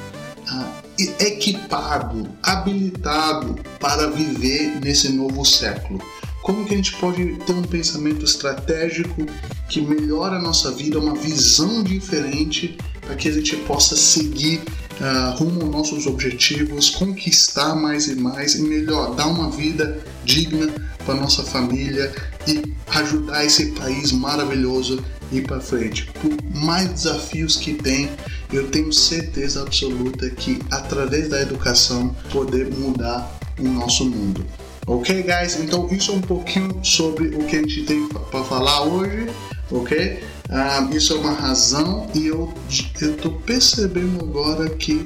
Uh, 0.51 0.88
equipado, 1.21 2.29
habilitado 2.43 3.57
para 3.79 4.09
viver 4.09 4.81
nesse 4.81 5.11
novo 5.11 5.45
século? 5.45 6.01
Como 6.43 6.65
que 6.65 6.75
a 6.75 6.77
gente 6.77 6.97
pode 6.97 7.25
ter 7.47 7.53
um 7.53 7.63
pensamento 7.63 8.25
estratégico 8.25 9.27
que 9.69 9.81
melhora 9.81 10.37
a 10.37 10.43
nossa 10.43 10.71
vida, 10.71 10.99
uma 10.99 11.15
visão 11.15 11.83
diferente 11.83 12.79
para 13.03 13.17
que 13.17 13.29
a 13.29 13.33
gente 13.33 13.57
possa 13.57 13.97
seguir 13.97 14.61
uh, 15.01 15.37
rumo 15.37 15.63
aos 15.63 15.71
nossos 15.71 16.07
objetivos, 16.07 16.91
conquistar 16.91 17.75
mais 17.75 18.09
e 18.09 18.15
mais 18.17 18.55
e 18.55 18.63
melhor, 18.63 19.15
dar 19.15 19.27
uma 19.27 19.51
vida 19.51 20.03
digna 20.25 20.73
para 21.05 21.15
nossa 21.15 21.43
família 21.43 22.13
e 22.47 22.75
ajudar 22.89 23.45
esse 23.45 23.73
país 23.73 24.13
maravilhoso 24.13 25.03
ir 25.33 25.43
para 25.43 25.61
frente. 25.61 26.09
Por 26.21 26.31
mais 26.55 26.89
desafios 26.89 27.57
que 27.57 27.75
tem, 27.75 28.11
eu 28.53 28.69
tenho 28.71 28.93
certeza 28.93 29.63
absoluta 29.63 30.29
que 30.31 30.59
através 30.71 31.29
da 31.29 31.41
educação 31.41 32.15
poder 32.33 32.71
mudar 32.75 33.39
o 33.59 33.65
nosso 33.65 34.05
mundo. 34.05 34.45
Ok, 34.87 35.23
guys? 35.23 35.59
Então 35.61 35.87
isso 35.91 36.13
é 36.13 36.15
um 36.15 36.21
pouquinho 36.21 36.81
sobre 36.83 37.29
o 37.29 37.45
que 37.45 37.57
a 37.57 37.61
gente 37.61 37.85
tem 37.85 38.09
para 38.09 38.43
falar 38.45 38.83
hoje, 38.83 39.29
ok? 39.71 40.23
Uh, 40.49 40.97
isso 40.97 41.13
é 41.13 41.17
uma 41.17 41.33
razão 41.33 42.09
e 42.15 42.27
eu 42.27 42.53
estou 42.71 43.33
percebendo 43.33 44.25
agora 44.25 44.71
que 44.71 45.05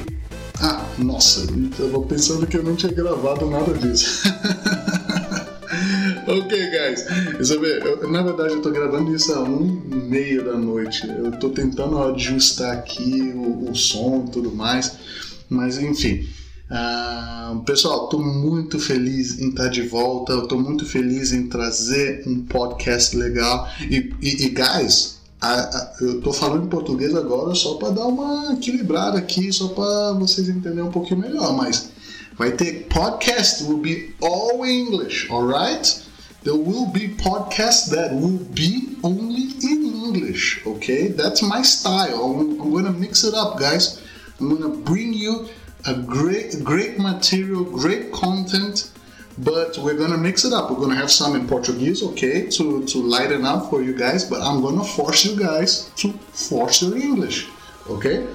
ah, 0.60 0.86
nossa, 0.96 1.44
eu 1.80 1.90
tô 1.90 2.02
pensando 2.02 2.46
que 2.46 2.56
eu 2.56 2.62
não 2.62 2.76
tinha 2.76 2.92
gravado 2.92 3.50
nada 3.50 3.74
disso. 3.74 4.22
ok, 6.40 6.70
guys. 6.70 7.46
Sabe, 7.46 7.66
eu, 7.66 8.10
na 8.10 8.22
verdade, 8.22 8.54
eu 8.54 8.62
tô 8.62 8.70
gravando 8.70 9.14
isso 9.14 9.32
a 9.34 9.42
um 9.42 9.82
e 9.90 9.94
meia 9.94 10.42
da 10.42 10.56
noite. 10.56 11.06
Eu 11.06 11.32
tô 11.32 11.50
tentando 11.50 11.98
ajustar 12.02 12.72
aqui 12.72 13.32
o, 13.34 13.70
o 13.70 13.74
som 13.74 14.24
e 14.26 14.30
tudo 14.30 14.52
mais. 14.52 14.96
Mas, 15.48 15.78
enfim. 15.78 16.26
Uh, 16.70 17.60
pessoal, 17.64 18.04
estou 18.04 18.24
muito 18.24 18.78
feliz 18.78 19.38
em 19.38 19.50
estar 19.50 19.68
de 19.68 19.82
volta. 19.82 20.34
Estou 20.34 20.58
muito 20.58 20.86
feliz 20.86 21.32
em 21.32 21.48
trazer 21.48 22.24
um 22.26 22.46
podcast 22.46 23.14
legal. 23.16 23.68
E, 23.82 24.12
e, 24.22 24.46
e 24.46 24.48
guys, 24.48 25.20
a, 25.38 25.52
a, 25.52 25.92
eu 26.00 26.18
estou 26.18 26.32
falando 26.32 26.64
em 26.64 26.68
português 26.68 27.14
agora 27.14 27.54
só 27.54 27.74
para 27.74 27.90
dar 27.90 28.06
uma 28.06 28.54
equilibrada 28.54 29.18
aqui, 29.18 29.52
só 29.52 29.68
para 29.68 30.12
vocês 30.12 30.48
entenderem 30.48 30.84
um 30.84 30.90
pouquinho 30.90 31.20
melhor. 31.20 31.54
Mas 31.54 31.90
vai 32.38 32.52
ter 32.52 32.86
podcast, 32.88 33.64
will 33.64 33.78
be 33.78 34.14
all 34.22 34.64
English, 34.64 35.30
alright? 35.30 36.11
There 36.44 36.56
will 36.56 36.86
be 36.86 37.08
podcasts 37.08 37.88
that 37.90 38.12
will 38.12 38.38
be 38.52 38.96
only 39.04 39.52
in 39.62 39.84
English, 39.84 40.66
okay? 40.66 41.08
That's 41.08 41.40
my 41.42 41.62
style. 41.62 42.24
I'm, 42.24 42.60
I'm 42.60 42.84
to 42.84 42.92
mix 42.92 43.22
it 43.22 43.34
up, 43.34 43.60
guys. 43.60 44.02
I'm 44.40 44.60
to 44.60 44.76
bring 44.82 45.12
you 45.12 45.48
a 45.86 45.94
great, 45.94 46.64
great 46.64 46.98
material, 46.98 47.64
great 47.64 48.12
content, 48.12 48.90
but 49.38 49.78
we're 49.78 49.96
to 49.96 50.18
mix 50.18 50.44
it 50.44 50.52
up. 50.52 50.70
We're 50.70 50.88
to 50.88 50.96
have 50.96 51.10
some 51.10 51.36
in 51.36 51.46
Portuguese, 51.46 52.02
okay, 52.02 52.48
to, 52.50 52.84
to 52.86 52.98
lighten 52.98 53.44
up 53.44 53.70
for 53.70 53.82
you 53.82 53.96
guys, 53.96 54.24
but 54.24 54.40
I'm 54.40 54.62
to 54.62 54.84
force 54.84 55.24
you 55.24 55.38
guys 55.38 55.90
to 55.96 56.12
force 56.12 56.82
your 56.82 56.96
English, 56.96 57.48
okay? 57.88 58.26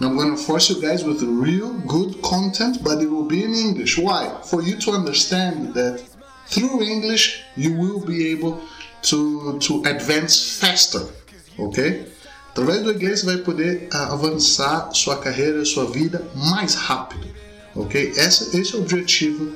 I'm 0.00 0.18
to 0.18 0.36
force 0.36 0.68
you 0.68 0.82
guys 0.82 1.04
with 1.04 1.22
real 1.22 1.72
good 1.86 2.20
content, 2.22 2.84
but 2.84 3.00
it 3.00 3.06
will 3.06 3.24
be 3.24 3.44
in 3.44 3.54
English. 3.54 3.96
Why? 3.96 4.38
For 4.44 4.60
you 4.62 4.76
to 4.80 4.90
understand 4.90 5.72
that 5.74 6.04
through 6.48 6.82
English 6.82 7.44
you 7.56 7.72
will 7.72 8.00
be 8.00 8.32
able 8.32 8.60
to, 9.02 9.58
to 9.58 9.82
advance 9.84 10.58
faster, 10.58 11.02
ok? 11.58 12.06
Através 12.50 12.82
do 12.82 12.92
inglês 12.92 13.20
você 13.20 13.26
vai 13.26 13.36
poder 13.38 13.88
uh, 13.92 14.12
avançar 14.12 14.90
sua 14.92 15.16
carreira, 15.16 15.64
sua 15.64 15.90
vida 15.90 16.24
mais 16.34 16.74
rápido, 16.74 17.26
ok? 17.74 18.12
Esse, 18.16 18.56
esse 18.56 18.74
é 18.74 18.78
o 18.78 18.82
objetivo 18.82 19.52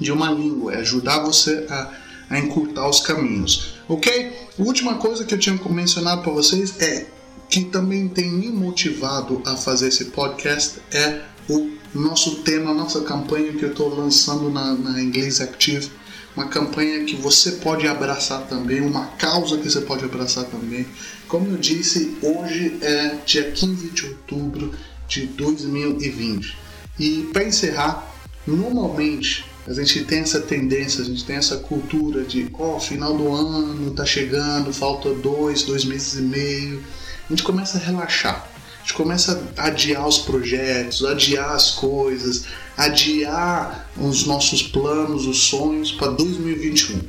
de 0.00 0.10
uma 0.12 0.30
língua, 0.30 0.74
é 0.74 0.78
ajudar 0.78 1.20
você 1.20 1.66
a, 1.70 1.92
a 2.30 2.38
encurtar 2.38 2.88
os 2.88 3.00
caminhos, 3.00 3.74
ok? 3.88 4.32
Última 4.58 4.96
coisa 4.96 5.24
que 5.24 5.34
eu 5.34 5.38
tinha 5.38 5.58
mencionado 5.70 6.22
para 6.22 6.32
vocês 6.32 6.80
é 6.80 7.06
que 7.48 7.64
também 7.66 8.08
tem 8.08 8.30
me 8.30 8.48
motivado 8.48 9.40
a 9.46 9.56
fazer 9.56 9.88
esse 9.88 10.06
podcast 10.06 10.80
é 10.92 11.20
o 11.48 11.70
nosso 11.94 12.36
tema, 12.42 12.74
nossa 12.74 13.02
campanha 13.02 13.52
que 13.52 13.64
eu 13.64 13.70
estou 13.70 13.94
lançando 13.94 14.50
na, 14.50 14.74
na 14.74 15.00
Inglês 15.00 15.40
Active 15.40 15.90
uma 16.36 16.48
campanha 16.48 17.04
que 17.04 17.16
você 17.16 17.52
pode 17.52 17.88
abraçar 17.88 18.46
também, 18.46 18.80
uma 18.82 19.06
causa 19.06 19.56
que 19.56 19.70
você 19.70 19.80
pode 19.80 20.04
abraçar 20.04 20.44
também. 20.44 20.86
Como 21.26 21.48
eu 21.48 21.56
disse, 21.56 22.16
hoje 22.20 22.78
é 22.82 23.16
dia 23.24 23.50
15 23.50 23.88
de 23.88 24.06
outubro 24.06 24.72
de 25.08 25.26
2020. 25.26 26.56
E 26.98 27.28
para 27.32 27.44
encerrar, 27.44 28.06
normalmente 28.46 29.46
a 29.66 29.72
gente 29.72 30.04
tem 30.04 30.20
essa 30.20 30.40
tendência, 30.40 31.02
a 31.02 31.04
gente 31.04 31.24
tem 31.24 31.36
essa 31.36 31.56
cultura 31.56 32.22
de, 32.22 32.48
ó, 32.52 32.76
oh, 32.76 32.80
final 32.80 33.16
do 33.16 33.34
ano 33.34 33.90
tá 33.92 34.04
chegando, 34.04 34.72
falta 34.72 35.12
dois, 35.14 35.62
dois 35.62 35.84
meses 35.84 36.14
e 36.18 36.22
meio. 36.22 36.82
A 37.28 37.32
gente 37.32 37.42
começa 37.42 37.78
a 37.78 37.80
relaxar 37.80 38.55
gente 38.86 38.94
começa 38.94 39.42
a 39.56 39.66
adiar 39.66 40.06
os 40.06 40.18
projetos, 40.18 41.04
adiar 41.04 41.50
as 41.50 41.72
coisas, 41.72 42.44
adiar 42.76 43.90
os 43.96 44.24
nossos 44.26 44.62
planos, 44.62 45.26
os 45.26 45.38
sonhos 45.38 45.90
para 45.90 46.12
2021. 46.12 47.00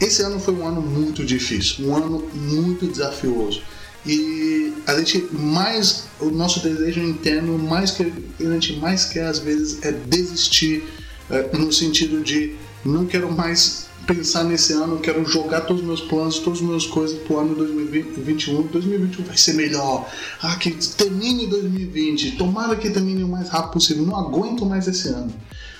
Esse 0.00 0.22
ano 0.22 0.40
foi 0.40 0.54
um 0.54 0.66
ano 0.66 0.80
muito 0.80 1.22
difícil, 1.22 1.86
um 1.86 1.94
ano 1.94 2.26
muito 2.32 2.86
desafioso. 2.86 3.60
E 4.06 4.72
a 4.86 4.98
gente 4.98 5.28
mais, 5.30 6.06
o 6.18 6.30
nosso 6.30 6.60
desejo 6.60 7.00
interno, 7.00 7.58
mais 7.58 7.90
que 7.90 8.10
a 8.40 8.44
gente 8.54 8.76
mais 8.78 9.04
quer 9.04 9.26
às 9.26 9.38
vezes 9.38 9.82
é 9.82 9.92
desistir, 9.92 10.82
é, 11.30 11.56
no 11.56 11.70
sentido 11.70 12.24
de 12.24 12.56
não 12.84 13.04
quero 13.04 13.30
mais 13.30 13.86
pensar 14.06 14.44
nesse 14.44 14.72
ano, 14.72 14.98
quero 14.98 15.24
jogar 15.24 15.62
todos 15.62 15.82
os 15.82 15.86
meus 15.86 16.00
planos, 16.00 16.38
todas 16.38 16.60
as 16.60 16.64
minhas 16.64 16.86
coisas 16.86 17.18
pro 17.20 17.38
ano 17.38 17.54
2021. 17.54 18.66
2021 18.68 19.24
vai 19.24 19.36
ser 19.36 19.54
melhor. 19.54 20.08
Ah, 20.40 20.56
que 20.56 20.70
termine 20.70 21.46
2020. 21.46 22.32
Tomara 22.32 22.76
que 22.76 22.90
termine 22.90 23.22
o 23.22 23.28
mais 23.28 23.48
rápido 23.48 23.72
possível. 23.72 24.04
Não 24.04 24.16
aguento 24.16 24.66
mais 24.66 24.86
esse 24.88 25.08
ano. 25.08 25.32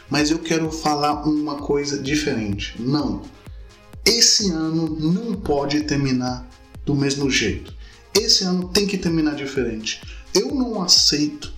Mas 0.09 0.31
eu 0.31 0.39
quero 0.39 0.71
falar 0.71 1.27
uma 1.27 1.57
coisa 1.57 1.99
diferente. 1.99 2.75
Não. 2.79 3.23
Esse 4.05 4.51
ano 4.51 4.97
não 4.99 5.35
pode 5.35 5.83
terminar 5.83 6.47
do 6.85 6.95
mesmo 6.95 7.31
jeito. 7.31 7.75
Esse 8.15 8.45
ano 8.45 8.69
tem 8.69 8.87
que 8.87 8.99
terminar 8.99 9.35
diferente. 9.35 10.03
Eu 10.35 10.55
não 10.55 10.83
aceito 10.83 11.53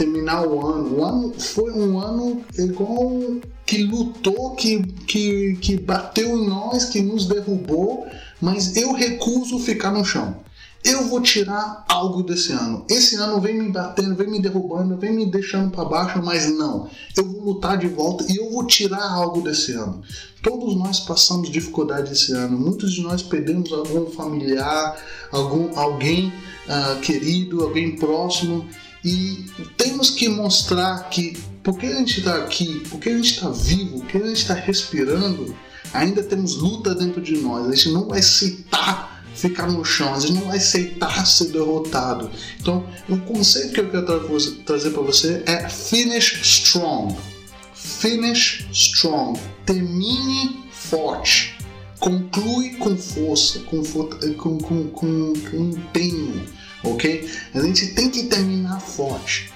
terminar 0.00 0.46
o 0.46 0.66
ano. 0.66 0.96
O 0.96 1.04
ano 1.04 1.34
foi 1.38 1.70
um 1.72 2.00
ano 2.00 2.42
igual 2.56 3.20
que 3.66 3.82
lutou, 3.82 4.52
que, 4.52 4.82
que, 5.06 5.58
que 5.60 5.76
bateu 5.76 6.38
em 6.38 6.46
nós, 6.48 6.86
que 6.86 7.02
nos 7.02 7.26
derrubou, 7.26 8.06
mas 8.40 8.76
eu 8.76 8.92
recuso 8.92 9.58
ficar 9.58 9.92
no 9.92 10.02
chão. 10.04 10.36
eu 10.82 11.06
vou 11.08 11.20
tirar 11.20 11.84
algo 11.86 12.22
desse 12.22 12.52
ano. 12.52 12.86
Esse 12.88 13.16
ano 13.16 13.38
vem 13.38 13.62
me 13.62 13.68
batendo, 13.68 14.16
vem 14.16 14.30
me 14.30 14.40
derrubando, 14.40 14.96
vem 14.96 15.12
me 15.12 15.26
deixando 15.26 15.70
para 15.70 15.84
baixo, 15.84 16.22
mas 16.24 16.50
não. 16.50 16.88
Eu 17.14 17.30
vou 17.30 17.44
lutar 17.44 17.76
de 17.76 17.86
volta 17.86 18.24
e 18.32 18.36
eu 18.36 18.50
vou 18.50 18.66
tirar 18.66 19.06
algo 19.12 19.42
desse 19.42 19.72
ano. 19.72 20.00
Todos 20.42 20.74
nós 20.74 21.00
passamos 21.00 21.50
dificuldade 21.50 22.14
esse 22.14 22.32
ano. 22.32 22.58
Muitos 22.58 22.94
de 22.94 23.02
nós 23.02 23.22
perdemos 23.22 23.70
algum 23.70 24.06
familiar, 24.06 24.96
algum 25.30 25.78
alguém 25.78 26.32
uh, 26.66 26.98
querido, 27.02 27.62
alguém 27.62 27.94
próximo 27.96 28.66
e 29.04 29.46
temos 29.76 30.10
que 30.10 30.28
mostrar 30.28 31.08
que 31.08 31.36
porque 31.62 31.86
a 31.86 31.94
gente 31.96 32.18
está 32.18 32.36
aqui, 32.36 32.82
porque 32.90 33.10
a 33.10 33.16
gente 33.16 33.34
está 33.34 33.50
vivo, 33.50 34.00
porque 34.00 34.16
a 34.16 34.26
gente 34.26 34.38
está 34.38 34.54
respirando, 34.54 35.54
ainda 35.92 36.22
temos 36.22 36.56
luta 36.56 36.94
dentro 36.94 37.20
de 37.20 37.36
nós. 37.36 37.68
A 37.68 37.74
gente 37.74 37.90
não 37.90 38.08
vai 38.08 38.20
aceitar 38.20 39.22
ficar 39.34 39.68
no 39.68 39.84
chão, 39.84 40.14
a 40.14 40.20
gente 40.20 40.34
não 40.34 40.46
vai 40.46 40.56
aceitar 40.56 41.26
ser 41.26 41.46
derrotado. 41.46 42.30
Então, 42.60 42.86
o 43.08 43.16
conceito 43.18 43.72
que 43.72 43.80
eu 43.80 43.90
quero 43.90 44.38
trazer 44.64 44.90
para 44.90 45.02
você 45.02 45.42
é 45.46 45.68
finish 45.68 46.40
strong. 46.42 47.16
Finish 47.74 48.66
strong. 48.72 49.38
Termine 49.64 50.64
forte. 50.72 51.58
Conclui 51.98 52.70
com 52.76 52.96
força, 52.96 53.60
com, 53.60 53.82
com, 53.82 54.58
com, 54.58 54.88
com 54.88 55.56
empenho, 55.56 56.46
ok? 56.82 57.28
A 57.54 57.60
gente 57.60 57.88
tem 57.88 58.10
que 58.10 58.24
terminar 58.24 58.80
forte 58.80 59.50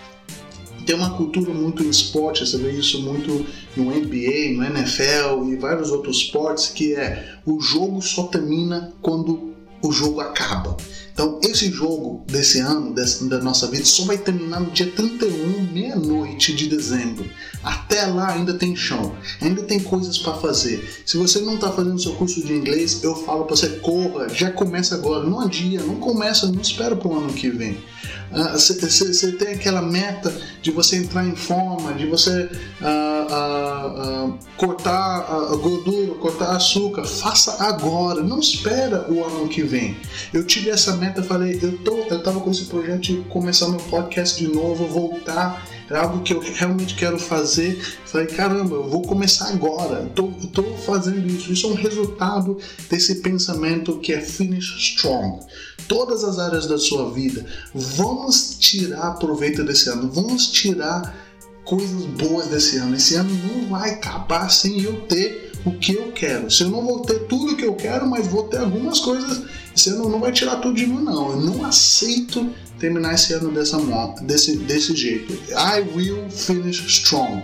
tem 0.84 0.94
uma 0.94 1.16
cultura 1.16 1.52
muito 1.52 1.82
no 1.82 1.90
esporte, 1.90 2.46
você 2.46 2.58
vê 2.58 2.72
isso 2.72 3.00
muito 3.02 3.46
no 3.76 3.84
NBA, 3.86 4.52
no 4.54 4.64
NFL 4.64 5.48
e 5.48 5.56
vários 5.56 5.90
outros 5.90 6.18
esportes, 6.18 6.68
que 6.68 6.94
é 6.94 7.38
o 7.46 7.60
jogo 7.60 8.00
só 8.02 8.24
termina 8.24 8.92
quando 9.00 9.54
o 9.82 9.92
jogo 9.92 10.20
acaba. 10.20 10.76
Então, 11.14 11.38
esse 11.44 11.70
jogo 11.70 12.24
desse 12.26 12.58
ano, 12.58 12.92
desse, 12.92 13.28
da 13.28 13.38
nossa 13.38 13.68
vida, 13.68 13.84
só 13.84 14.04
vai 14.04 14.18
terminar 14.18 14.58
no 14.58 14.72
dia 14.72 14.90
31, 14.90 15.72
meia-noite 15.72 16.52
de 16.52 16.66
dezembro. 16.68 17.24
Até 17.62 18.04
lá 18.06 18.32
ainda 18.32 18.52
tem 18.54 18.74
chão, 18.74 19.14
ainda 19.40 19.62
tem 19.62 19.78
coisas 19.78 20.18
para 20.18 20.34
fazer. 20.34 21.02
Se 21.06 21.16
você 21.16 21.38
não 21.38 21.54
está 21.54 21.70
fazendo 21.70 22.02
seu 22.02 22.14
curso 22.14 22.44
de 22.44 22.52
inglês, 22.52 23.04
eu 23.04 23.14
falo 23.14 23.44
para 23.44 23.54
você 23.54 23.68
corra, 23.78 24.28
já 24.28 24.50
começa 24.50 24.96
agora, 24.96 25.24
não 25.24 25.40
adia, 25.40 25.80
não 25.84 25.94
começa, 25.96 26.50
não 26.50 26.60
espera 26.60 26.96
para 26.96 27.08
o 27.08 27.16
ano 27.16 27.32
que 27.32 27.48
vem. 27.48 27.78
Você 28.52 29.28
uh, 29.28 29.38
tem 29.38 29.54
aquela 29.54 29.80
meta 29.80 30.34
de 30.60 30.72
você 30.72 30.96
entrar 30.96 31.24
em 31.24 31.36
forma, 31.36 31.94
de 31.94 32.06
você 32.06 32.50
uh, 32.80 34.28
uh, 34.28 34.38
cortar 34.56 35.20
a 35.20 35.56
gordura, 35.56 36.14
cortar 36.14 36.56
açúcar. 36.56 37.04
Faça 37.04 37.62
agora, 37.64 38.22
não 38.22 38.40
espera 38.40 39.06
o 39.08 39.24
ano 39.24 39.48
que 39.48 39.62
vem. 39.62 39.96
Eu 40.32 40.44
tive 40.44 40.70
essa 40.70 40.96
meta, 40.96 41.03
falei, 41.22 41.58
eu 41.62 41.78
tô, 41.78 41.96
eu 42.10 42.22
tava 42.22 42.40
com 42.40 42.50
esse 42.50 42.64
projeto 42.64 43.00
de 43.00 43.16
começar 43.28 43.68
meu 43.68 43.80
podcast 43.80 44.38
de 44.38 44.52
novo, 44.52 44.86
voltar 44.86 45.64
é 45.90 45.96
algo 45.96 46.22
que 46.22 46.32
eu 46.32 46.40
realmente 46.40 46.94
quero 46.94 47.18
fazer. 47.18 47.78
Falei, 48.06 48.26
caramba, 48.26 48.76
eu 48.76 48.88
vou 48.88 49.02
começar 49.02 49.48
agora, 49.48 50.10
estou 50.42 50.76
fazendo 50.78 51.26
isso. 51.26 51.52
Isso 51.52 51.66
é 51.66 51.70
um 51.70 51.74
resultado 51.74 52.58
desse 52.88 53.16
pensamento 53.16 53.98
que 53.98 54.12
é 54.12 54.20
finish 54.20 54.74
strong. 54.78 55.40
Todas 55.86 56.24
as 56.24 56.38
áreas 56.38 56.66
da 56.66 56.78
sua 56.78 57.10
vida, 57.10 57.44
vamos 57.74 58.56
tirar 58.58 59.12
proveito 59.18 59.62
desse 59.62 59.90
ano, 59.90 60.10
vamos 60.10 60.46
tirar 60.46 61.14
coisas 61.64 62.04
boas 62.04 62.46
desse 62.46 62.78
ano. 62.78 62.96
Esse 62.96 63.16
ano 63.16 63.30
não 63.46 63.68
vai 63.68 63.90
acabar 63.90 64.48
sem 64.48 64.80
eu 64.80 65.02
ter 65.02 65.52
o 65.66 65.72
que 65.72 65.94
eu 65.94 66.12
quero. 66.12 66.50
Se 66.50 66.62
eu 66.62 66.70
não 66.70 66.84
vou 66.84 67.00
ter 67.00 67.26
tudo 67.26 67.56
que 67.56 67.64
eu 67.64 67.74
quero, 67.74 68.06
mas 68.06 68.26
vou 68.26 68.44
ter 68.44 68.58
algumas 68.58 69.00
coisas, 69.00 69.42
esse 69.74 69.90
ano 69.90 70.08
não 70.08 70.20
vai 70.20 70.32
tirar 70.32 70.56
tudo 70.56 70.74
de 70.74 70.86
mim, 70.86 71.02
não. 71.02 71.30
Eu 71.32 71.40
não 71.40 71.64
aceito 71.64 72.50
terminar 72.78 73.14
esse 73.14 73.32
ano 73.32 73.50
dessa 73.50 73.78
desse, 74.22 74.56
desse 74.58 74.94
jeito. 74.94 75.32
I 75.50 75.80
will 75.96 76.28
finish 76.30 76.80
strong. 76.86 77.42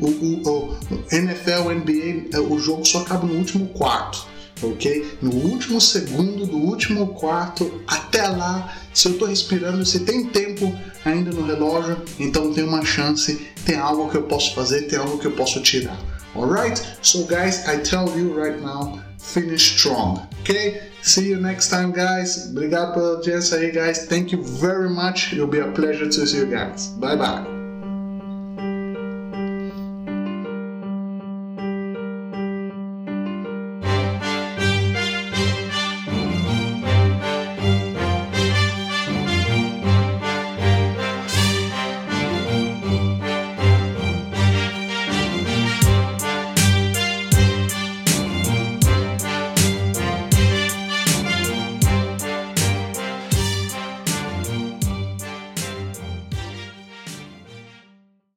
O, 0.00 0.06
o, 0.06 0.70
o 0.70 0.78
NFL, 1.10 1.70
NBA, 1.70 2.36
é, 2.36 2.40
o 2.40 2.58
jogo 2.58 2.84
só 2.84 3.00
acaba 3.00 3.26
no 3.26 3.34
último 3.34 3.66
quarto, 3.68 4.26
ok? 4.62 5.18
No 5.20 5.30
último 5.30 5.80
segundo 5.80 6.46
do 6.46 6.56
último 6.56 7.08
quarto, 7.08 7.82
até 7.86 8.26
lá, 8.26 8.74
se 8.94 9.08
eu 9.08 9.12
estou 9.12 9.28
respirando, 9.28 9.84
se 9.84 10.00
tem 10.00 10.24
tempo 10.24 10.74
ainda 11.04 11.30
no 11.30 11.44
relógio, 11.44 12.00
então 12.18 12.54
tem 12.54 12.64
uma 12.64 12.82
chance, 12.82 13.46
tem 13.66 13.76
algo 13.76 14.08
que 14.08 14.16
eu 14.16 14.22
posso 14.22 14.54
fazer, 14.54 14.82
tem 14.82 14.98
algo 14.98 15.18
que 15.18 15.26
eu 15.26 15.32
posso 15.32 15.60
tirar. 15.60 15.98
Alright? 16.34 16.78
So, 17.02 17.24
guys, 17.24 17.68
I 17.68 17.82
tell 17.82 18.08
you 18.16 18.32
right 18.32 18.58
now, 18.60 19.02
finish 19.18 19.76
strong, 19.76 20.26
ok? 20.42 20.80
See 21.02 21.28
you 21.28 21.40
next 21.40 21.68
time, 21.68 21.92
guys. 21.92 22.48
Obrigado 22.50 22.94
pela 22.94 23.16
audiência 23.16 23.58
aí, 23.58 23.72
guys. 23.72 24.06
Thank 24.06 24.32
you 24.32 24.42
very 24.42 24.88
much. 24.88 25.32
It'll 25.32 25.46
be 25.46 25.60
a 25.60 25.70
pleasure 25.72 26.08
to 26.08 26.26
see 26.26 26.38
you 26.38 26.46
guys. 26.46 26.88
Bye 26.98 27.16
bye. 27.16 27.51